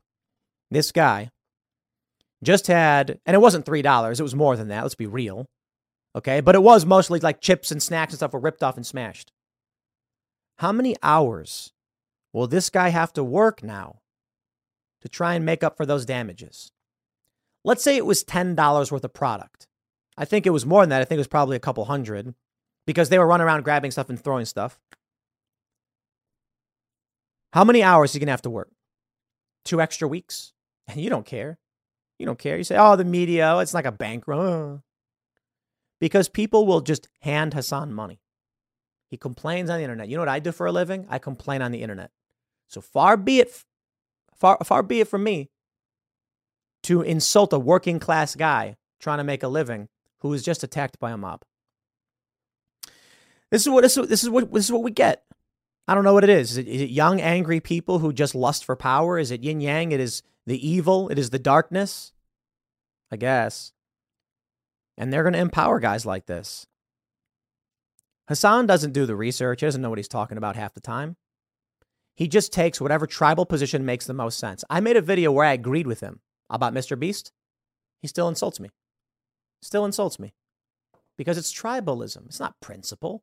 [0.70, 1.30] this guy
[2.44, 4.82] just had, and it wasn't $3, it was more than that.
[4.82, 5.46] Let's be real.
[6.14, 6.42] Okay.
[6.42, 9.32] But it was mostly like chips and snacks and stuff were ripped off and smashed.
[10.58, 11.72] How many hours
[12.34, 14.00] will this guy have to work now
[15.00, 16.70] to try and make up for those damages?
[17.64, 19.66] Let's say it was $10 worth of product.
[20.18, 21.00] I think it was more than that.
[21.00, 22.34] I think it was probably a couple hundred
[22.88, 24.78] because they were running around grabbing stuff and throwing stuff.
[27.52, 28.70] How many hours are you going to have to work?
[29.66, 30.54] Two extra weeks?
[30.86, 31.58] And you don't care.
[32.18, 32.56] You don't care.
[32.56, 34.82] You say, oh, the media, oh, it's like a bank run.
[36.00, 38.20] Because people will just hand Hasan money.
[39.10, 40.08] He complains on the internet.
[40.08, 41.06] You know what I do for a living?
[41.10, 42.12] I complain on the internet.
[42.68, 43.64] So far be it
[44.36, 45.50] far far be it from me
[46.84, 49.88] to insult a working class guy trying to make a living
[50.20, 51.42] who was just attacked by a mob.
[53.50, 55.24] This is what this is, this is what this is what we get.
[55.86, 56.52] I don't know what it is.
[56.52, 59.18] Is it, is it young, angry people who just lust for power?
[59.18, 59.92] Is it yin yang?
[59.92, 61.08] It is the evil.
[61.08, 62.12] It is the darkness.
[63.10, 63.72] I guess.
[64.98, 66.66] And they're going to empower guys like this.
[68.28, 69.60] Hasan doesn't do the research.
[69.60, 71.16] He doesn't know what he's talking about half the time.
[72.14, 74.64] He just takes whatever tribal position makes the most sense.
[74.68, 76.20] I made a video where I agreed with him
[76.50, 76.98] about Mr.
[76.98, 77.32] Beast.
[78.00, 78.70] He still insults me.
[79.62, 80.34] Still insults me.
[81.16, 82.26] Because it's tribalism.
[82.26, 83.22] It's not principle.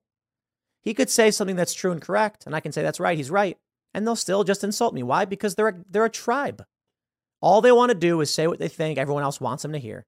[0.85, 3.31] He could say something that's true and correct, and I can say that's right, he's
[3.31, 3.57] right,
[3.93, 5.01] and they'll still just insult me.
[5.01, 5.25] Why?
[5.25, 6.63] Because they're a, they're a tribe.
[7.41, 9.79] All they want to do is say what they think everyone else wants them to
[9.79, 10.05] hear.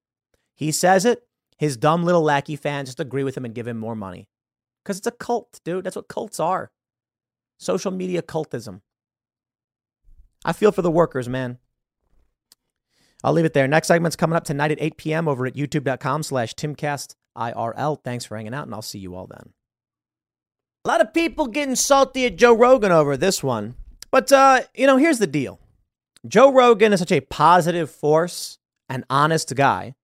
[0.56, 1.24] He says it,
[1.58, 4.28] his dumb little lackey fans just agree with him and give him more money.
[4.84, 5.84] Because it's a cult, dude.
[5.84, 6.70] That's what cults are.
[7.58, 8.82] Social media cultism.
[10.46, 11.58] I feel for the workers, man.
[13.24, 13.68] I'll leave it there.
[13.68, 15.28] Next segment's coming up tonight at 8 p.m.
[15.28, 18.04] over at youtube.com slash timcastirl.
[18.04, 19.54] Thanks for hanging out, and I'll see you all then.
[20.88, 23.76] A lot of people getting salty at Joe Rogan over this one.
[24.10, 25.60] But, uh, you know, here's the deal
[26.26, 28.58] Joe Rogan is such a positive force,
[28.88, 29.96] an honest guy,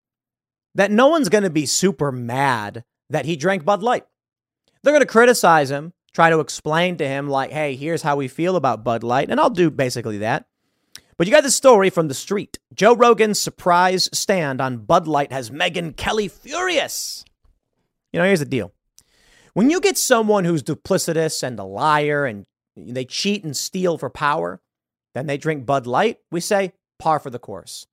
[0.74, 4.04] that no one's going to be super mad that he drank Bud Light.
[4.82, 8.28] They're going to criticize him, try to explain to him, like, hey, here's how we
[8.28, 9.30] feel about Bud Light.
[9.30, 10.44] And I'll do basically that.
[11.16, 12.58] But you got this story from the street.
[12.74, 17.24] Joe Rogan's surprise stand on Bud Light has Megyn Kelly furious.
[18.12, 18.74] You know, here's the deal.
[19.54, 22.44] When you get someone who's duplicitous and a liar and
[22.76, 24.60] they cheat and steal for power,
[25.14, 27.86] then they drink Bud Light, we say par for the course.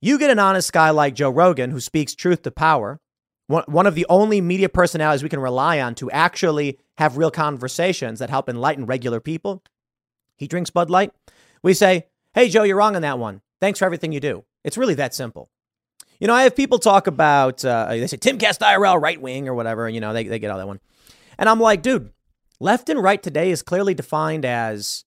[0.00, 3.00] You get an honest guy like Joe Rogan who speaks truth to power,
[3.46, 8.18] one of the only media personalities we can rely on to actually have real conversations
[8.18, 9.62] that help enlighten regular people.
[10.36, 11.12] He drinks Bud Light.
[11.62, 13.40] We say, Hey, Joe, you're wrong on that one.
[13.60, 14.44] Thanks for everything you do.
[14.64, 15.48] It's really that simple.
[16.18, 19.54] You know, I have people talk about, uh, they say Timcast IRL right wing or
[19.54, 20.80] whatever, you know, they, they get all that one.
[21.38, 22.12] And I'm like, dude,
[22.60, 25.04] left and right today is clearly defined as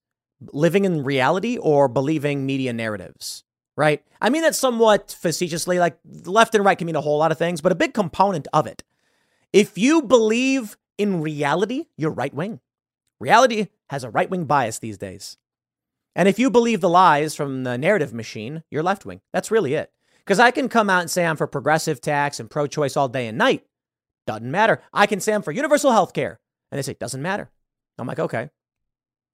[0.53, 3.43] living in reality or believing media narratives,
[3.75, 4.03] right?
[4.21, 7.37] I mean that somewhat facetiously, like left and right can mean a whole lot of
[7.37, 8.83] things, but a big component of it.
[9.53, 12.59] If you believe in reality, you're right wing.
[13.19, 15.37] Reality has a right wing bias these days.
[16.15, 19.21] And if you believe the lies from the narrative machine, you're left wing.
[19.33, 19.91] That's really it.
[20.19, 23.07] Because I can come out and say I'm for progressive tax and pro choice all
[23.07, 23.65] day and night.
[24.27, 24.81] Doesn't matter.
[24.93, 26.39] I can say I'm for universal health care.
[26.71, 27.49] And they say, doesn't matter.
[27.97, 28.51] I'm like, okay.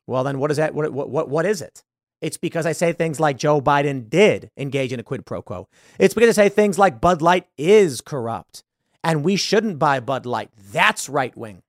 [0.07, 0.73] Well, then what is that?
[0.73, 1.83] What, what, what, what is it?
[2.21, 5.67] It's because I say things like Joe Biden did engage in a quid pro quo.
[5.99, 8.63] It's because I say things like Bud Light is corrupt
[9.03, 10.49] and we shouldn't buy Bud Light.
[10.71, 11.63] That's right wing.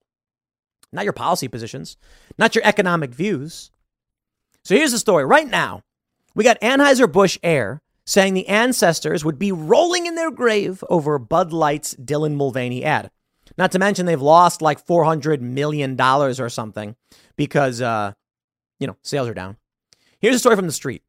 [0.92, 1.96] Not your policy positions,
[2.38, 3.72] not your economic views.
[4.64, 5.24] So here's the story.
[5.24, 5.82] Right now,
[6.36, 11.52] we got Anheuser-Busch heir saying the ancestors would be rolling in their grave over Bud
[11.52, 13.10] Light's Dylan Mulvaney ad.
[13.56, 16.96] Not to mention they've lost like $400 million or something
[17.36, 18.12] because, uh,
[18.80, 19.56] you know, sales are down.
[20.18, 21.02] Here's a story from the street.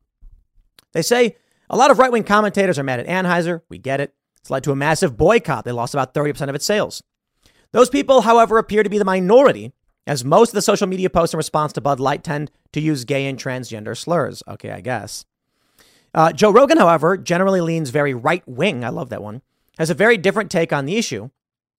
[0.94, 1.38] They say
[1.70, 3.62] a lot of right wing commentators are mad at Anheuser.
[3.70, 4.14] We get it.
[4.40, 5.66] It's led to a massive boycott.
[5.66, 7.02] They lost about 30% of its sales.
[7.72, 9.74] Those people, however, appear to be the minority
[10.08, 13.06] as most of the social media posts in response to Bud Light tend to use
[13.06, 14.44] gay and transgender slurs.
[14.48, 15.26] Okay, I guess.
[16.14, 18.86] Uh, Joe Rogan, however, generally leans very right wing.
[18.86, 19.42] I love that one.
[19.78, 21.30] Has a very different take on the issue.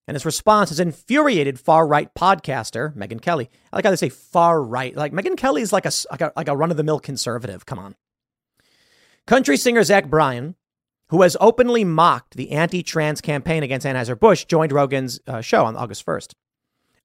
[0.07, 3.49] And his response has infuriated far right podcaster Megyn Kelly.
[3.71, 4.95] I like how they say far right.
[4.95, 7.65] Like Megyn Kelly is like a, like a, like a run of the mill conservative.
[7.65, 7.95] Come on.
[9.25, 10.55] Country singer Zach Bryan,
[11.09, 15.75] who has openly mocked the anti trans campaign against Anheuser-Busch, joined Rogan's uh, show on
[15.75, 16.33] August 1st.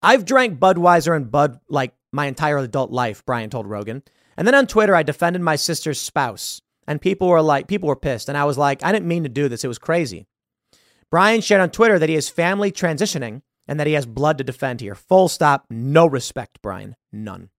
[0.02, 4.02] I've drank Budweiser and Bud like my entire adult life, Bryan told Rogan.
[4.36, 6.60] And then on Twitter, I defended my sister's spouse.
[6.86, 8.28] And people were like, people were pissed.
[8.28, 9.64] And I was like, I didn't mean to do this.
[9.64, 10.26] It was crazy.
[11.12, 14.44] Bryan shared on Twitter that he is family transitioning and that he has blood to
[14.44, 14.94] defend here.
[14.94, 15.66] Full stop.
[15.68, 16.96] No respect, Bryan.
[17.12, 17.50] None.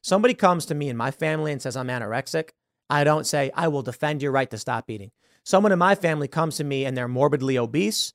[0.00, 2.50] Somebody comes to me in my family and says I'm anorexic.
[2.88, 5.10] I don't say, I will defend your right to stop eating.
[5.44, 8.12] Someone in my family comes to me and they're morbidly obese.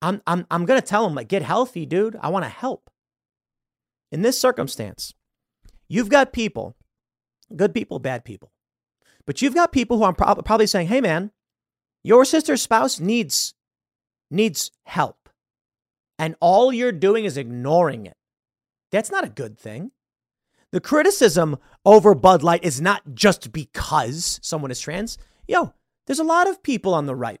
[0.00, 2.16] I'm I'm I'm gonna tell them like get healthy, dude.
[2.18, 2.88] I want to help.
[4.10, 5.12] In this circumstance,
[5.86, 6.76] you've got people,
[7.54, 8.52] good people, bad people,
[9.26, 11.30] but you've got people who I'm probably saying, "Hey, man,
[12.02, 13.54] your sister's spouse needs
[14.30, 15.28] needs help,
[16.18, 18.16] and all you're doing is ignoring it.
[18.90, 19.92] That's not a good thing."
[20.72, 25.18] The criticism over Bud Light is not just because someone is trans.
[25.48, 25.74] Yo,
[26.06, 27.40] there's a lot of people on the right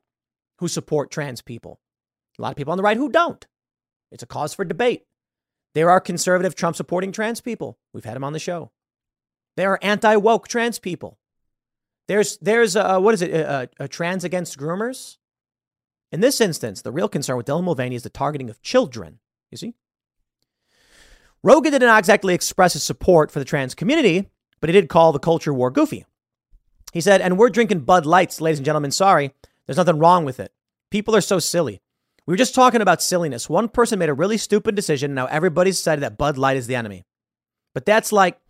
[0.58, 1.80] who support trans people.
[2.38, 3.46] A lot of people on the right who don't.
[4.10, 5.06] It's a cause for debate.
[5.74, 7.78] There are conservative Trump supporting trans people.
[7.92, 8.72] We've had them on the show.
[9.56, 11.19] There are anti woke trans people.
[12.10, 15.18] There's, there's a, what is it, a, a, trans against groomers?
[16.10, 19.20] In this instance, the real concern with Dylan Mulvaney is the targeting of children.
[19.52, 19.74] You see?
[21.44, 24.28] Rogan did not exactly express his support for the trans community,
[24.58, 26.04] but he did call the culture war goofy.
[26.92, 28.90] He said, and we're drinking Bud Lights, ladies and gentlemen.
[28.90, 29.32] Sorry,
[29.66, 30.52] there's nothing wrong with it.
[30.90, 31.80] People are so silly.
[32.26, 33.48] We were just talking about silliness.
[33.48, 35.14] One person made a really stupid decision.
[35.14, 37.04] Now everybody's decided that Bud Light is the enemy.
[37.72, 38.40] But that's like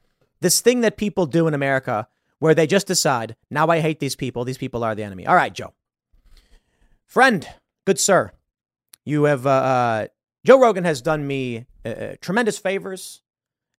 [0.40, 2.08] this thing that people do in America
[2.40, 4.44] where they just decide, now I hate these people.
[4.44, 5.26] These people are the enemy.
[5.26, 5.72] All right, Joe.
[7.06, 7.46] Friend,
[7.86, 8.32] good sir,
[9.04, 10.06] you have, uh, uh,
[10.44, 13.22] Joe Rogan has done me uh, uh tremendous favors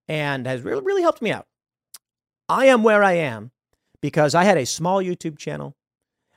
[0.09, 1.47] and has really, really helped me out.
[2.49, 3.53] I am where I am
[4.01, 5.77] because I had a small YouTube channel.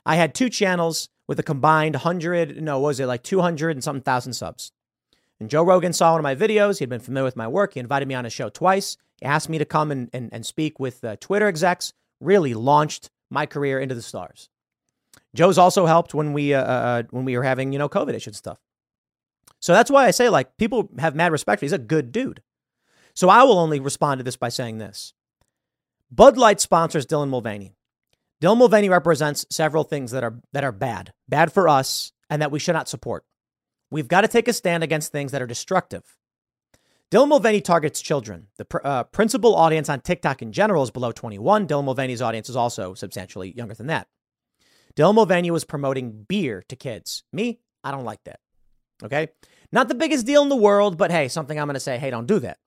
[0.06, 4.02] I had two channels with a combined 100, no, was it like 200 and something
[4.02, 4.72] thousand subs.
[5.40, 6.78] And Joe Rogan saw one of my videos.
[6.78, 7.74] He had been familiar with my work.
[7.74, 8.96] He invited me on his show twice.
[9.20, 11.92] He asked me to come and, and, and speak with uh, Twitter execs.
[12.20, 14.48] Really launched my career into the stars.
[15.34, 18.14] Joe's also helped when we uh, uh, uh when we were having you know COVID
[18.14, 18.58] issues and stuff.
[19.60, 21.64] So that's why I say like people have mad respect for.
[21.64, 22.42] He's a good dude.
[23.14, 25.14] So I will only respond to this by saying this:
[26.10, 27.74] Bud Light sponsors Dylan Mulvaney.
[28.42, 32.50] Dylan Mulvaney represents several things that are that are bad, bad for us, and that
[32.50, 33.24] we should not support.
[33.90, 36.16] We've got to take a stand against things that are destructive.
[37.10, 38.48] Dylan Mulvaney targets children.
[38.56, 41.68] The pr- uh, principal audience on TikTok in general is below 21.
[41.68, 44.08] Dylan Mulvaney's audience is also substantially younger than that.
[44.96, 47.24] Dylan Mulvaney was promoting beer to kids.
[47.32, 48.40] Me, I don't like that.
[49.02, 49.28] Okay?
[49.72, 52.10] Not the biggest deal in the world, but hey, something I'm going to say, hey,
[52.10, 52.58] don't do that.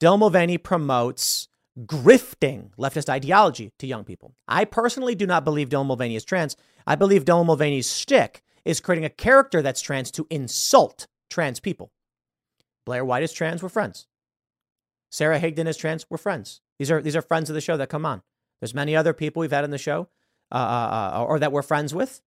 [0.00, 1.48] Dylan Mulvaney promotes
[1.80, 4.34] grifting leftist ideology to young people.
[4.48, 6.56] I personally do not believe Dylan Mulvaney is trans.
[6.86, 11.92] I believe Dylan Mulvaney's shtick is creating a character that's trans to insult trans people.
[12.84, 14.06] Blair White is trans, we're friends.
[15.10, 16.60] Sarah Higdon is trans, we're friends.
[16.78, 18.22] These are these are friends of the show that come on.
[18.60, 20.08] There's many other people we've had in the show,
[20.52, 22.20] uh, uh, uh, or that we're friends with.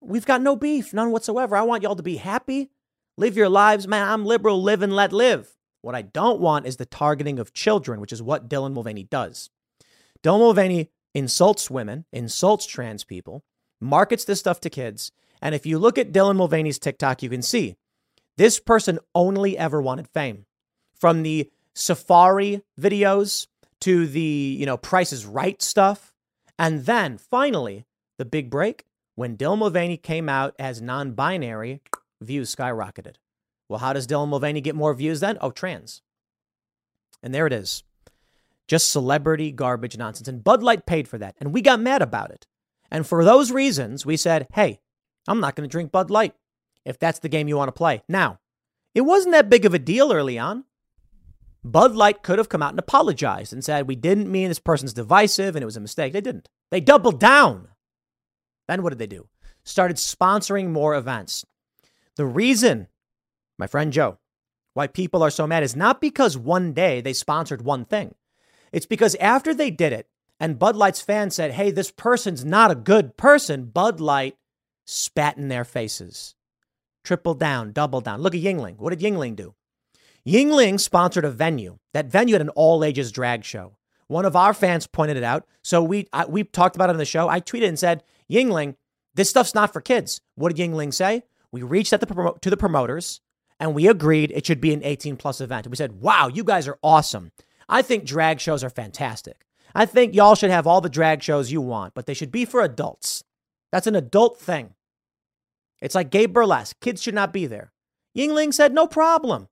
[0.00, 1.56] We've got no beef, none whatsoever.
[1.56, 2.70] I want y'all to be happy,
[3.16, 4.08] live your lives, man.
[4.08, 5.56] I'm liberal, live and let live.
[5.82, 9.50] What I don't want is the targeting of children, which is what Dylan Mulvaney does.
[10.22, 13.44] Dylan Mulvaney insults women, insults trans people,
[13.80, 15.12] markets this stuff to kids.
[15.42, 17.76] And if you look at Dylan Mulvaney's TikTok, you can see
[18.40, 20.46] this person only ever wanted fame.
[20.94, 23.46] From the safari videos
[23.82, 26.14] to the, you know, Price is Right stuff.
[26.58, 27.84] And then finally,
[28.16, 31.82] the big break when Dylan Mulvaney came out as non binary,
[32.22, 33.16] views skyrocketed.
[33.68, 35.36] Well, how does Dylan Mulvaney get more views then?
[35.42, 36.00] Oh, trans.
[37.22, 37.82] And there it is.
[38.66, 40.28] Just celebrity garbage nonsense.
[40.28, 41.36] And Bud Light paid for that.
[41.40, 42.46] And we got mad about it.
[42.90, 44.80] And for those reasons, we said, hey,
[45.28, 46.34] I'm not going to drink Bud Light
[46.84, 48.02] if that's the game you want to play.
[48.08, 48.40] Now,
[48.94, 50.64] it wasn't that big of a deal early on.
[51.62, 54.94] Bud Light could have come out and apologized and said, we didn't mean this person's
[54.94, 56.12] divisive and it was a mistake.
[56.12, 56.48] They didn't.
[56.70, 57.68] They doubled down.
[58.66, 59.28] Then what did they do?
[59.62, 61.44] Started sponsoring more events.
[62.16, 62.88] The reason
[63.60, 64.18] my friend Joe,
[64.72, 68.14] why people are so mad is not because one day they sponsored one thing.
[68.72, 70.08] It's because after they did it
[70.40, 74.36] and Bud Light's fans said, hey, this person's not a good person, Bud Light
[74.86, 76.34] spat in their faces.
[77.04, 78.20] Triple down, double down.
[78.20, 78.78] Look at Yuengling.
[78.78, 79.54] What did Yuengling do?
[80.26, 81.78] Yuengling sponsored a venue.
[81.92, 83.76] That venue had an all ages drag show.
[84.06, 85.46] One of our fans pointed it out.
[85.62, 87.28] So we I, we talked about it on the show.
[87.28, 88.74] I tweeted and said, Yuengling,
[89.14, 90.20] this stuff's not for kids.
[90.34, 91.22] What did Yuengling say?
[91.52, 93.20] We reached out the, to the promoters
[93.58, 95.66] and we agreed it should be an 18 plus event.
[95.68, 97.32] We said, wow, you guys are awesome.
[97.68, 99.44] I think drag shows are fantastic.
[99.74, 102.44] I think y'all should have all the drag shows you want, but they should be
[102.44, 103.22] for adults.
[103.70, 104.74] That's an adult thing.
[105.80, 106.78] It's like gay burlesque.
[106.80, 107.72] Kids should not be there.
[108.16, 109.48] Yuengling said, no problem.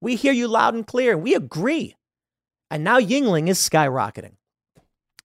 [0.00, 1.96] We hear you loud and clear, and we agree.
[2.70, 4.36] And now Yuengling is skyrocketing.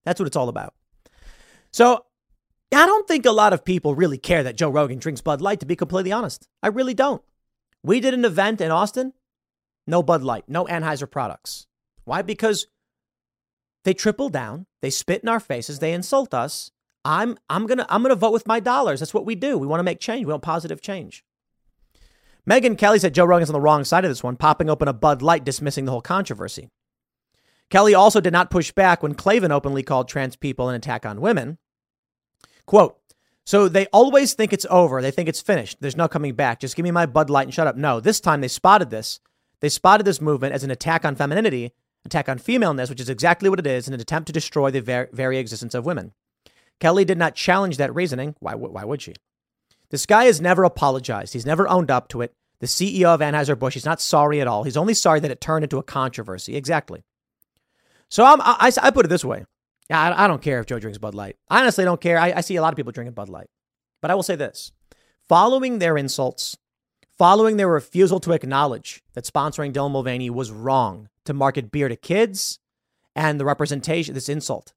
[0.05, 0.73] That's what it's all about.
[1.71, 2.05] So
[2.73, 5.59] I don't think a lot of people really care that Joe Rogan drinks Bud Light,
[5.59, 6.47] to be completely honest.
[6.61, 7.21] I really don't.
[7.83, 9.13] We did an event in Austin,
[9.85, 11.67] no Bud Light, no Anheuser products.
[12.05, 12.21] Why?
[12.21, 12.67] Because
[13.83, 16.71] they triple down, they spit in our faces, they insult us.
[17.05, 18.99] I'm I'm gonna I'm gonna vote with my dollars.
[18.99, 19.57] That's what we do.
[19.57, 20.25] We want to make change.
[20.25, 21.23] We want positive change.
[22.49, 24.93] Megyn Kelly said Joe Rogan's on the wrong side of this one, popping open a
[24.93, 26.69] Bud Light, dismissing the whole controversy.
[27.69, 31.21] Kelly also did not push back when Klavan openly called trans people an attack on
[31.21, 31.57] women.
[32.65, 32.97] Quote,
[33.45, 35.01] so they always think it's over.
[35.01, 35.77] They think it's finished.
[35.81, 36.59] There's no coming back.
[36.59, 37.75] Just give me my Bud Light and shut up.
[37.75, 39.19] No, this time they spotted this.
[39.59, 41.73] They spotted this movement as an attack on femininity,
[42.05, 44.81] attack on femaleness, which is exactly what it is, in an attempt to destroy the
[44.81, 46.13] ver- very existence of women.
[46.79, 48.35] Kelly did not challenge that reasoning.
[48.39, 49.13] Why, why would she?
[49.89, 51.33] This guy has never apologized.
[51.33, 52.33] He's never owned up to it.
[52.59, 54.63] The CEO of Anheuser-Busch, he's not sorry at all.
[54.63, 56.55] He's only sorry that it turned into a controversy.
[56.55, 57.03] Exactly.
[58.09, 59.45] So I'm, I, I put it this way.
[59.89, 61.35] I, I don't care if Joe drinks Bud Light.
[61.49, 62.17] I honestly don't care.
[62.17, 63.47] I, I see a lot of people drinking Bud Light.
[64.01, 64.71] But I will say this
[65.27, 66.57] following their insults,
[67.17, 71.95] following their refusal to acknowledge that sponsoring Dylan Mulvaney was wrong to market beer to
[71.95, 72.59] kids
[73.15, 74.73] and the representation, this insult,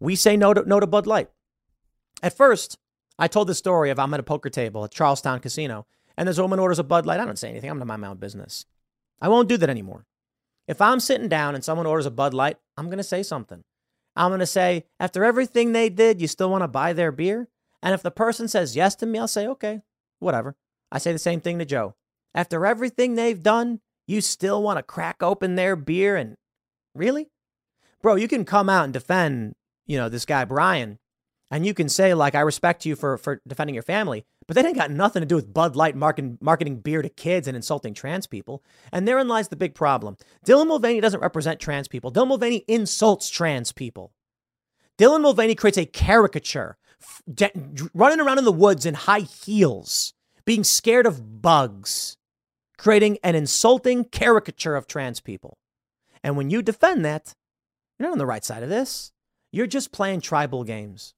[0.00, 1.30] we say no to, no to Bud Light.
[2.22, 2.78] At first,
[3.18, 5.86] I told the story of I'm at a poker table at Charlestown Casino
[6.16, 7.20] and this woman orders a Bud Light.
[7.20, 7.70] I don't say anything.
[7.70, 8.66] I'm going to mind my own business.
[9.20, 10.06] I won't do that anymore.
[10.68, 13.62] If I'm sitting down and someone orders a Bud Light, I'm going to say something.
[14.16, 17.48] I'm going to say, after everything they did, you still want to buy their beer?
[17.82, 19.82] And if the person says yes to me, I'll say, okay,
[20.18, 20.56] whatever.
[20.90, 21.94] I say the same thing to Joe.
[22.34, 26.36] After everything they've done, you still want to crack open their beer and
[26.94, 27.28] really?
[28.02, 29.54] Bro, you can come out and defend,
[29.86, 30.98] you know, this guy Bryan
[31.50, 34.64] And you can say, like, I respect you for, for defending your family, but that
[34.64, 37.94] ain't got nothing to do with Bud Light marketing, marketing beer to kids and insulting
[37.94, 38.64] trans people.
[38.92, 40.16] And therein lies the big problem.
[40.44, 42.10] Dylan Mulvaney doesn't represent trans people.
[42.10, 44.12] Dylan Mulvaney insults trans people.
[44.98, 47.22] Dylan Mulvaney creates a caricature, f-
[47.94, 50.14] running around in the woods in high heels,
[50.44, 52.16] being scared of bugs,
[52.76, 55.58] creating an insulting caricature of trans people.
[56.24, 57.34] And when you defend that,
[57.98, 59.12] you're not on the right side of this.
[59.52, 61.14] You're just playing tribal games.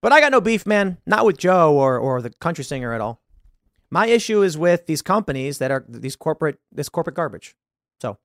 [0.00, 0.98] But I got no beef, man.
[1.06, 3.22] Not with Joe or or the country singer at all.
[3.90, 7.54] My issue is with these companies that are these corporate this corporate garbage.
[8.00, 8.18] So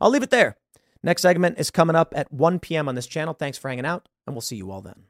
[0.00, 0.56] I'll leave it there.
[1.02, 2.88] Next segment is coming up at 1 p.m.
[2.88, 3.34] on this channel.
[3.34, 5.04] Thanks for hanging out, and we'll see you all then.